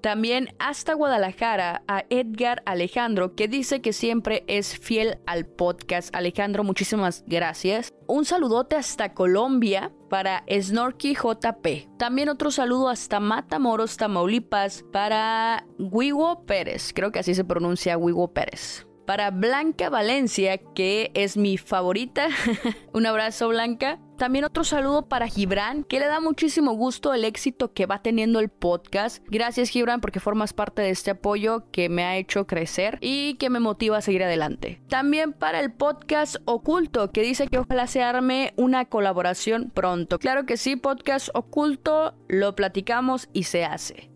también 0.00 0.54
hasta 0.58 0.94
Guadalajara 0.94 1.82
a 1.86 2.04
Edgar 2.10 2.62
Alejandro, 2.66 3.34
que 3.34 3.48
dice 3.48 3.80
que 3.80 3.92
siempre 3.92 4.44
es 4.46 4.78
fiel 4.78 5.18
al 5.26 5.46
podcast. 5.46 6.14
Alejandro, 6.14 6.64
muchísimas 6.64 7.24
gracias. 7.26 7.92
Un 8.06 8.24
saludote 8.24 8.76
hasta 8.76 9.14
Colombia 9.14 9.92
para 10.08 10.44
Snorky 10.50 11.14
JP. 11.14 11.96
También 11.98 12.28
otro 12.28 12.50
saludo 12.50 12.88
hasta 12.88 13.20
Matamoros, 13.20 13.96
Tamaulipas 13.96 14.84
para 14.92 15.66
Wiwo 15.78 16.44
Pérez. 16.44 16.92
Creo 16.94 17.12
que 17.12 17.20
así 17.20 17.34
se 17.34 17.44
pronuncia 17.44 17.96
Wiwo 17.96 18.32
Pérez. 18.32 18.86
Para 19.10 19.32
Blanca 19.32 19.90
Valencia, 19.90 20.58
que 20.58 21.10
es 21.14 21.36
mi 21.36 21.58
favorita. 21.58 22.28
Un 22.92 23.06
abrazo, 23.06 23.48
Blanca. 23.48 23.98
También 24.16 24.44
otro 24.44 24.62
saludo 24.62 25.08
para 25.08 25.26
Gibran, 25.26 25.82
que 25.82 25.98
le 25.98 26.06
da 26.06 26.20
muchísimo 26.20 26.74
gusto 26.74 27.12
el 27.12 27.24
éxito 27.24 27.72
que 27.72 27.86
va 27.86 28.02
teniendo 28.02 28.38
el 28.38 28.50
podcast. 28.50 29.20
Gracias 29.26 29.68
Gibran 29.68 30.00
porque 30.00 30.20
formas 30.20 30.52
parte 30.52 30.82
de 30.82 30.90
este 30.90 31.10
apoyo 31.10 31.64
que 31.72 31.88
me 31.88 32.04
ha 32.04 32.18
hecho 32.18 32.46
crecer 32.46 32.98
y 33.00 33.34
que 33.34 33.50
me 33.50 33.58
motiva 33.58 33.98
a 33.98 34.00
seguir 34.00 34.22
adelante. 34.22 34.80
También 34.88 35.32
para 35.32 35.58
el 35.58 35.72
podcast 35.72 36.36
Oculto, 36.44 37.10
que 37.10 37.22
dice 37.22 37.48
que 37.48 37.58
ojalá 37.58 37.88
se 37.88 38.04
arme 38.04 38.54
una 38.56 38.84
colaboración 38.84 39.72
pronto. 39.74 40.20
Claro 40.20 40.46
que 40.46 40.56
sí, 40.56 40.76
podcast 40.76 41.30
Oculto, 41.34 42.14
lo 42.28 42.54
platicamos 42.54 43.28
y 43.32 43.42
se 43.42 43.64
hace. 43.64 44.09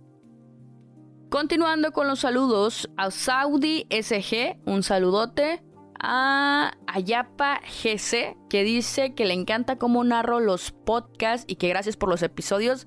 Continuando 1.34 1.90
con 1.90 2.06
los 2.06 2.20
saludos 2.20 2.88
a 2.96 3.10
Saudi 3.10 3.88
SG, 3.90 4.56
un 4.66 4.84
saludote. 4.84 5.64
A 5.98 6.74
Ayapa 6.86 7.60
GC, 7.60 8.36
que 8.48 8.62
dice 8.62 9.14
que 9.14 9.24
le 9.24 9.34
encanta 9.34 9.76
cómo 9.76 10.04
narro 10.04 10.38
los 10.38 10.70
podcasts 10.70 11.44
y 11.48 11.56
que 11.56 11.68
gracias 11.68 11.96
por 11.96 12.08
los 12.08 12.22
episodios. 12.22 12.86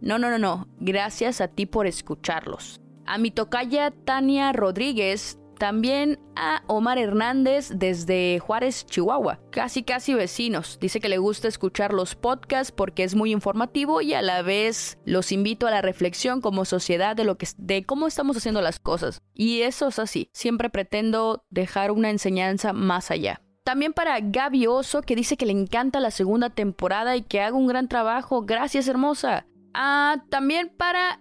No, 0.00 0.16
no, 0.20 0.30
no, 0.30 0.38
no. 0.38 0.68
Gracias 0.78 1.40
a 1.40 1.48
ti 1.48 1.66
por 1.66 1.88
escucharlos. 1.88 2.80
A 3.04 3.18
mi 3.18 3.32
tocaya 3.32 3.90
Tania 3.90 4.52
Rodríguez 4.52 5.40
también 5.58 6.20
a 6.36 6.62
Omar 6.68 6.98
Hernández 6.98 7.72
desde 7.74 8.38
Juárez, 8.38 8.86
Chihuahua. 8.86 9.40
Casi, 9.50 9.82
casi 9.82 10.14
vecinos. 10.14 10.78
Dice 10.80 11.00
que 11.00 11.08
le 11.08 11.18
gusta 11.18 11.48
escuchar 11.48 11.92
los 11.92 12.14
podcasts 12.14 12.72
porque 12.72 13.02
es 13.02 13.14
muy 13.14 13.32
informativo 13.32 14.00
y 14.00 14.14
a 14.14 14.22
la 14.22 14.42
vez 14.42 14.98
los 15.04 15.32
invito 15.32 15.66
a 15.66 15.70
la 15.70 15.82
reflexión 15.82 16.40
como 16.40 16.64
sociedad 16.64 17.16
de, 17.16 17.24
lo 17.24 17.36
que, 17.36 17.48
de 17.56 17.84
cómo 17.84 18.06
estamos 18.06 18.36
haciendo 18.36 18.62
las 18.62 18.78
cosas. 18.78 19.20
Y 19.34 19.62
eso 19.62 19.88
es 19.88 19.98
así. 19.98 20.30
Siempre 20.32 20.70
pretendo 20.70 21.44
dejar 21.50 21.90
una 21.90 22.10
enseñanza 22.10 22.72
más 22.72 23.10
allá. 23.10 23.42
También 23.64 23.92
para 23.92 24.18
Gaby 24.20 24.66
Oso, 24.66 25.02
que 25.02 25.16
dice 25.16 25.36
que 25.36 25.44
le 25.44 25.52
encanta 25.52 26.00
la 26.00 26.10
segunda 26.10 26.48
temporada 26.48 27.16
y 27.16 27.22
que 27.22 27.40
haga 27.40 27.56
un 27.56 27.66
gran 27.66 27.88
trabajo. 27.88 28.42
Gracias, 28.46 28.88
hermosa. 28.88 29.46
Ah, 29.74 30.24
también 30.30 30.72
para 30.74 31.20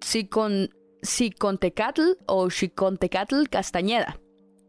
si 0.00 0.26
con 0.26 0.70
Xicontecatl 1.04 2.02
o 2.26 2.50
Xicontecatl 2.50 3.44
Castañeda, 3.50 4.18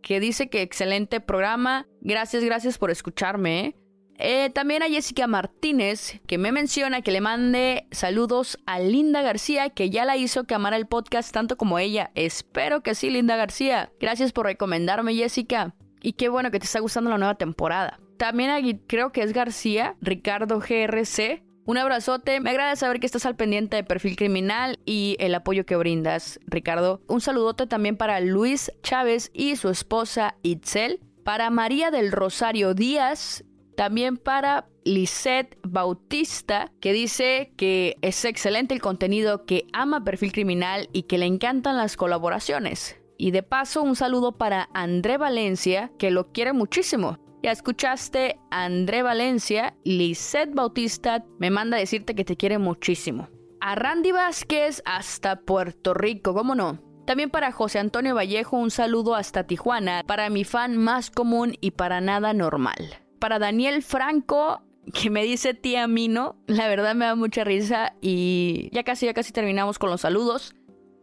que 0.02 0.20
dice 0.20 0.50
que 0.50 0.62
excelente 0.62 1.20
programa. 1.20 1.88
Gracias, 2.02 2.44
gracias 2.44 2.78
por 2.78 2.92
escucharme. 2.92 3.66
¿eh? 3.66 3.76
Eh, 4.18 4.50
también 4.52 4.82
a 4.82 4.88
Jessica 4.88 5.28
Martínez, 5.28 6.22
que 6.28 6.38
me 6.38 6.52
menciona 6.52 7.02
que 7.02 7.12
le 7.12 7.20
mande 7.20 7.88
saludos 7.92 8.58
a 8.66 8.80
Linda 8.80 9.22
García, 9.22 9.70
que 9.70 9.90
ya 9.90 10.06
la 10.06 10.16
hizo 10.16 10.46
que 10.46 10.56
amara 10.56 10.78
el 10.78 10.88
podcast 10.88 11.34
tanto 11.34 11.58
como 11.58 11.80
ella. 11.80 12.12
Espero 12.16 12.82
que 12.82 12.96
sí, 12.96 13.10
Linda 13.10 13.36
García. 13.36 13.92
Gracias 14.00 14.32
por 14.32 14.46
recomendarme, 14.46 15.16
Jessica. 15.16 15.76
Y 16.02 16.14
qué 16.14 16.30
bueno 16.30 16.52
que 16.52 16.60
te 16.60 16.66
está 16.66 16.80
gustando 16.80 17.10
la 17.10 17.18
nueva 17.18 17.36
temporada. 17.36 18.00
También 18.18 18.84
creo 18.88 19.12
que 19.12 19.22
es 19.22 19.34
García, 19.34 19.98
Ricardo 20.02 20.60
GRC. 20.60 21.44
Un 21.66 21.80
abrazote, 21.80 22.40
me 22.42 22.52
agrada 22.52 22.76
saber 22.76 23.00
que 23.00 23.08
estás 23.08 23.26
al 23.26 23.36
pendiente 23.36 23.76
de 23.76 23.84
perfil 23.84 24.16
criminal 24.16 24.78
y 24.86 25.16
el 25.20 25.34
apoyo 25.34 25.66
que 25.66 25.76
brindas, 25.76 26.40
Ricardo. 26.46 27.02
Un 27.08 27.22
saludote 27.22 27.66
también 27.66 27.98
para 27.98 28.20
Luis 28.20 28.72
Chávez 28.84 29.32
y 29.34 29.56
su 29.56 29.70
esposa 29.70 30.36
Itzel, 30.44 31.00
para 31.24 31.50
María 31.50 31.90
del 31.90 32.12
Rosario 32.12 32.76
Díaz, 32.76 33.44
también 33.76 34.18
para 34.18 34.68
Lisette 34.84 35.58
Bautista, 35.64 36.72
que 36.80 36.94
dice 36.94 37.52
que 37.58 37.98
es 38.04 38.24
excelente 38.26 38.76
el 38.76 38.82
contenido, 38.82 39.48
que 39.48 39.66
ama 39.74 40.04
perfil 40.04 40.34
criminal 40.34 40.88
y 40.94 41.04
que 41.04 41.18
le 41.18 41.26
encantan 41.26 41.78
las 41.78 41.98
colaboraciones. 41.98 42.96
Y 43.18 43.32
de 43.32 43.42
paso, 43.42 43.82
un 43.82 43.96
saludo 43.96 44.34
para 44.38 44.70
André 44.76 45.18
Valencia, 45.18 45.92
que 45.98 46.12
lo 46.12 46.32
quiere 46.32 46.54
muchísimo. 46.54 47.18
Ya 47.46 47.52
escuchaste 47.52 48.40
a 48.50 48.66
André 48.66 49.04
Valencia, 49.04 49.76
Lisette 49.84 50.56
Bautista 50.56 51.24
me 51.38 51.52
manda 51.52 51.78
a 51.78 51.80
decirte 51.80 52.16
que 52.16 52.26
te 52.26 52.38
quiere 52.38 52.58
muchísimo. 52.58 53.30
A 53.62 53.76
Randy 53.76 54.12
Vázquez 54.12 54.82
hasta 54.84 55.42
Puerto 55.42 55.94
Rico, 55.94 56.34
¿cómo 56.34 56.56
no? 56.56 56.82
También 57.06 57.30
para 57.30 57.52
José 57.52 57.78
Antonio 57.78 58.16
Vallejo 58.16 58.58
un 58.58 58.72
saludo 58.72 59.14
hasta 59.14 59.46
Tijuana, 59.46 60.02
para 60.08 60.32
mi 60.32 60.44
fan 60.44 60.76
más 60.76 61.12
común 61.12 61.56
y 61.62 61.70
para 61.70 62.02
nada 62.02 62.34
normal. 62.34 63.04
Para 63.20 63.38
Daniel 63.38 63.84
Franco, 63.84 64.64
que 64.92 65.12
me 65.12 65.24
dice 65.24 65.54
tía 65.54 65.86
Mino, 65.86 66.42
la 66.48 66.68
verdad 66.68 66.96
me 66.96 67.06
da 67.06 67.14
mucha 67.14 67.44
risa 67.44 67.94
y 68.02 68.72
ya 68.74 68.84
casi, 68.84 69.06
ya 69.06 69.14
casi 69.14 69.32
terminamos 69.32 69.78
con 69.78 69.92
los 69.92 70.02
saludos. 70.02 70.56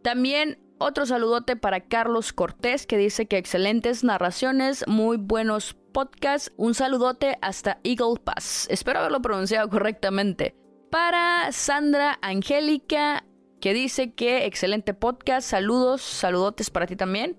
También 0.03 0.59
otro 0.77 1.05
saludote 1.05 1.55
para 1.55 1.81
Carlos 1.81 2.33
Cortés, 2.33 2.85
que 2.85 2.97
dice 2.97 3.25
que 3.27 3.37
excelentes 3.37 4.03
narraciones, 4.03 4.85
muy 4.87 5.17
buenos 5.17 5.75
podcast. 5.93 6.49
Un 6.57 6.73
saludote 6.73 7.37
hasta 7.41 7.79
Eagle 7.83 8.19
Pass. 8.23 8.67
Espero 8.69 8.99
haberlo 8.99 9.21
pronunciado 9.21 9.69
correctamente. 9.69 10.55
Para 10.89 11.51
Sandra 11.51 12.19
Angélica, 12.21 13.25
que 13.61 13.73
dice 13.73 14.13
que 14.13 14.45
excelente 14.45 14.93
podcast. 14.93 15.49
Saludos, 15.49 16.01
saludotes 16.01 16.69
para 16.69 16.87
ti 16.87 16.95
también. 16.95 17.37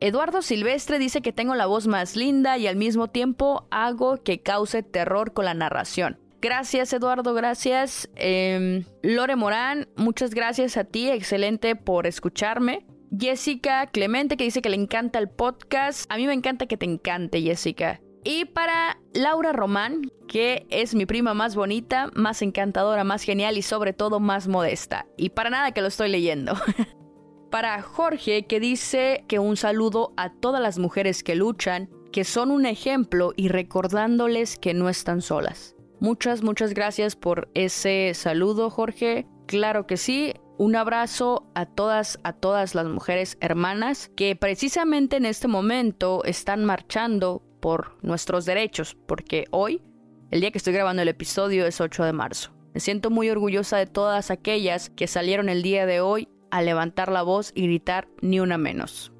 Eduardo 0.00 0.42
Silvestre 0.42 0.98
dice 0.98 1.22
que 1.22 1.32
tengo 1.32 1.54
la 1.54 1.66
voz 1.66 1.86
más 1.86 2.16
linda 2.16 2.58
y 2.58 2.66
al 2.66 2.76
mismo 2.76 3.08
tiempo 3.08 3.66
hago 3.70 4.22
que 4.22 4.42
cause 4.42 4.82
terror 4.82 5.32
con 5.32 5.46
la 5.46 5.54
narración. 5.54 6.18
Gracias 6.46 6.92
Eduardo, 6.92 7.34
gracias. 7.34 8.08
Em, 8.14 8.84
Lore 9.02 9.34
Morán, 9.34 9.88
muchas 9.96 10.32
gracias 10.32 10.76
a 10.76 10.84
ti, 10.84 11.10
excelente 11.10 11.74
por 11.74 12.06
escucharme. 12.06 12.86
Jessica 13.18 13.88
Clemente 13.88 14.36
que 14.36 14.44
dice 14.44 14.62
que 14.62 14.68
le 14.68 14.76
encanta 14.76 15.18
el 15.18 15.28
podcast. 15.28 16.08
A 16.08 16.16
mí 16.16 16.24
me 16.24 16.34
encanta 16.34 16.66
que 16.66 16.76
te 16.76 16.86
encante, 16.86 17.42
Jessica. 17.42 18.00
Y 18.22 18.44
para 18.44 19.00
Laura 19.12 19.52
Román, 19.52 20.02
que 20.28 20.68
es 20.70 20.94
mi 20.94 21.04
prima 21.04 21.34
más 21.34 21.56
bonita, 21.56 22.12
más 22.14 22.40
encantadora, 22.42 23.02
más 23.02 23.24
genial 23.24 23.58
y 23.58 23.62
sobre 23.62 23.92
todo 23.92 24.20
más 24.20 24.46
modesta. 24.46 25.04
Y 25.16 25.30
para 25.30 25.50
nada 25.50 25.72
que 25.72 25.80
lo 25.80 25.88
estoy 25.88 26.10
leyendo. 26.10 26.54
para 27.50 27.82
Jorge, 27.82 28.46
que 28.46 28.60
dice 28.60 29.24
que 29.26 29.40
un 29.40 29.56
saludo 29.56 30.12
a 30.16 30.32
todas 30.32 30.62
las 30.62 30.78
mujeres 30.78 31.24
que 31.24 31.34
luchan, 31.34 31.90
que 32.12 32.22
son 32.22 32.52
un 32.52 32.66
ejemplo 32.66 33.32
y 33.34 33.48
recordándoles 33.48 34.56
que 34.60 34.74
no 34.74 34.88
están 34.88 35.22
solas. 35.22 35.75
Muchas, 36.00 36.42
muchas 36.42 36.74
gracias 36.74 37.16
por 37.16 37.48
ese 37.54 38.12
saludo, 38.14 38.68
Jorge. 38.70 39.26
Claro 39.46 39.86
que 39.86 39.96
sí, 39.96 40.34
un 40.58 40.76
abrazo 40.76 41.50
a 41.54 41.66
todas, 41.66 42.18
a 42.22 42.32
todas 42.32 42.74
las 42.74 42.86
mujeres 42.86 43.38
hermanas 43.40 44.10
que 44.14 44.36
precisamente 44.36 45.16
en 45.16 45.24
este 45.24 45.48
momento 45.48 46.22
están 46.24 46.64
marchando 46.64 47.42
por 47.60 47.96
nuestros 48.02 48.44
derechos, 48.44 48.96
porque 49.06 49.46
hoy, 49.50 49.82
el 50.30 50.40
día 50.40 50.50
que 50.50 50.58
estoy 50.58 50.74
grabando 50.74 51.02
el 51.02 51.08
episodio, 51.08 51.66
es 51.66 51.80
8 51.80 52.04
de 52.04 52.12
marzo. 52.12 52.52
Me 52.74 52.80
siento 52.80 53.10
muy 53.10 53.30
orgullosa 53.30 53.78
de 53.78 53.86
todas 53.86 54.30
aquellas 54.30 54.90
que 54.90 55.06
salieron 55.06 55.48
el 55.48 55.62
día 55.62 55.86
de 55.86 56.00
hoy 56.00 56.28
a 56.50 56.60
levantar 56.60 57.10
la 57.10 57.22
voz 57.22 57.52
y 57.54 57.62
gritar 57.62 58.08
ni 58.20 58.40
una 58.40 58.58
menos. 58.58 59.12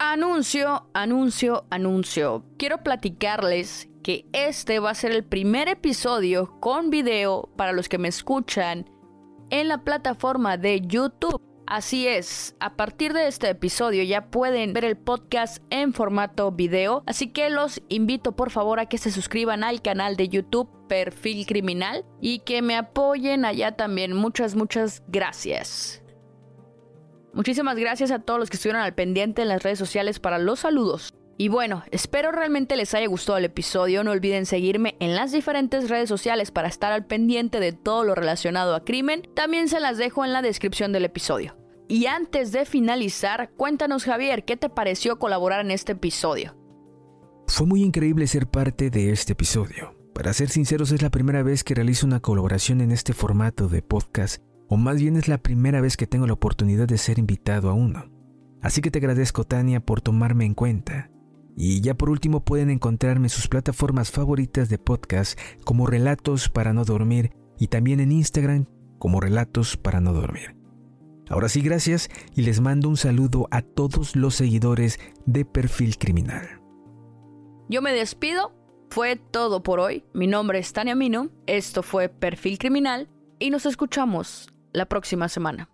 Anuncio, 0.00 0.88
anuncio, 0.94 1.64
anuncio. 1.70 2.44
Quiero 2.56 2.84
platicarles 2.84 3.88
que 4.04 4.26
este 4.32 4.78
va 4.78 4.90
a 4.90 4.94
ser 4.94 5.10
el 5.10 5.24
primer 5.24 5.66
episodio 5.66 6.60
con 6.60 6.90
video 6.90 7.50
para 7.56 7.72
los 7.72 7.88
que 7.88 7.98
me 7.98 8.06
escuchan 8.06 8.88
en 9.50 9.66
la 9.66 9.82
plataforma 9.82 10.56
de 10.56 10.82
YouTube. 10.82 11.42
Así 11.66 12.06
es, 12.06 12.54
a 12.60 12.76
partir 12.76 13.12
de 13.12 13.26
este 13.26 13.50
episodio 13.50 14.04
ya 14.04 14.30
pueden 14.30 14.72
ver 14.72 14.84
el 14.84 14.96
podcast 14.96 15.64
en 15.68 15.92
formato 15.92 16.52
video, 16.52 17.02
así 17.06 17.32
que 17.32 17.50
los 17.50 17.82
invito 17.88 18.36
por 18.36 18.50
favor 18.50 18.78
a 18.78 18.86
que 18.86 18.98
se 18.98 19.10
suscriban 19.10 19.64
al 19.64 19.82
canal 19.82 20.16
de 20.16 20.28
YouTube 20.28 20.70
Perfil 20.86 21.44
Criminal 21.44 22.04
y 22.20 22.38
que 22.38 22.62
me 22.62 22.76
apoyen 22.76 23.44
allá 23.44 23.72
también. 23.72 24.14
Muchas, 24.14 24.54
muchas 24.54 25.02
gracias. 25.08 25.97
Muchísimas 27.32 27.76
gracias 27.76 28.10
a 28.10 28.18
todos 28.18 28.40
los 28.40 28.50
que 28.50 28.56
estuvieron 28.56 28.82
al 28.82 28.94
pendiente 28.94 29.42
en 29.42 29.48
las 29.48 29.62
redes 29.62 29.78
sociales 29.78 30.18
para 30.18 30.38
los 30.38 30.60
saludos. 30.60 31.14
Y 31.40 31.48
bueno, 31.48 31.84
espero 31.92 32.32
realmente 32.32 32.74
les 32.74 32.94
haya 32.94 33.06
gustado 33.06 33.38
el 33.38 33.44
episodio. 33.44 34.02
No 34.02 34.10
olviden 34.10 34.44
seguirme 34.44 34.96
en 34.98 35.14
las 35.14 35.30
diferentes 35.30 35.88
redes 35.88 36.08
sociales 36.08 36.50
para 36.50 36.66
estar 36.66 36.90
al 36.90 37.06
pendiente 37.06 37.60
de 37.60 37.72
todo 37.72 38.02
lo 38.02 38.16
relacionado 38.16 38.74
a 38.74 38.84
crimen. 38.84 39.22
También 39.34 39.68
se 39.68 39.78
las 39.78 39.98
dejo 39.98 40.24
en 40.24 40.32
la 40.32 40.42
descripción 40.42 40.90
del 40.92 41.04
episodio. 41.04 41.56
Y 41.86 42.06
antes 42.06 42.50
de 42.50 42.64
finalizar, 42.64 43.50
cuéntanos 43.56 44.04
Javier, 44.04 44.44
¿qué 44.44 44.56
te 44.56 44.68
pareció 44.68 45.18
colaborar 45.20 45.60
en 45.60 45.70
este 45.70 45.92
episodio? 45.92 46.56
Fue 47.46 47.66
muy 47.66 47.82
increíble 47.82 48.26
ser 48.26 48.48
parte 48.48 48.90
de 48.90 49.10
este 49.10 49.32
episodio. 49.32 49.94
Para 50.14 50.32
ser 50.32 50.48
sinceros, 50.48 50.90
es 50.90 51.02
la 51.02 51.10
primera 51.10 51.44
vez 51.44 51.62
que 51.62 51.74
realizo 51.74 52.04
una 52.04 52.18
colaboración 52.18 52.80
en 52.80 52.90
este 52.90 53.12
formato 53.12 53.68
de 53.68 53.80
podcast, 53.80 54.42
o 54.68 54.76
más 54.76 55.00
bien 55.00 55.16
es 55.16 55.28
la 55.28 55.38
primera 55.38 55.80
vez 55.80 55.96
que 55.96 56.06
tengo 56.06 56.26
la 56.26 56.34
oportunidad 56.34 56.86
de 56.86 56.98
ser 56.98 57.18
invitado 57.18 57.70
a 57.70 57.74
uno. 57.74 58.10
Así 58.60 58.80
que 58.80 58.90
te 58.90 58.98
agradezco, 58.98 59.44
Tania, 59.44 59.80
por 59.80 60.00
tomarme 60.00 60.44
en 60.44 60.54
cuenta. 60.54 61.10
Y 61.56 61.80
ya 61.80 61.94
por 61.94 62.10
último 62.10 62.44
pueden 62.44 62.70
encontrarme 62.70 63.26
en 63.26 63.30
sus 63.30 63.48
plataformas 63.48 64.10
favoritas 64.10 64.68
de 64.68 64.78
podcast 64.78 65.38
como 65.64 65.86
Relatos 65.86 66.48
para 66.48 66.72
no 66.72 66.84
dormir 66.84 67.32
y 67.58 67.68
también 67.68 68.00
en 68.00 68.12
Instagram 68.12 68.66
como 68.98 69.20
Relatos 69.20 69.76
para 69.76 70.00
no 70.00 70.12
dormir. 70.12 70.56
Ahora 71.28 71.48
sí, 71.48 71.60
gracias 71.60 72.08
y 72.34 72.42
les 72.42 72.60
mando 72.60 72.88
un 72.88 72.96
saludo 72.96 73.48
a 73.50 73.62
todos 73.62 74.16
los 74.16 74.34
seguidores 74.34 74.98
de 75.26 75.44
Perfil 75.44 75.98
Criminal. 75.98 76.60
Yo 77.68 77.82
me 77.82 77.92
despido, 77.92 78.52
fue 78.88 79.16
todo 79.16 79.62
por 79.62 79.80
hoy. 79.80 80.04
Mi 80.14 80.26
nombre 80.26 80.58
es 80.58 80.72
Tania 80.72 80.94
Mino, 80.94 81.30
esto 81.46 81.82
fue 81.82 82.08
Perfil 82.08 82.58
Criminal 82.58 83.08
y 83.38 83.50
nos 83.50 83.66
escuchamos 83.66 84.48
la 84.72 84.86
próxima 84.86 85.28
semana. 85.28 85.68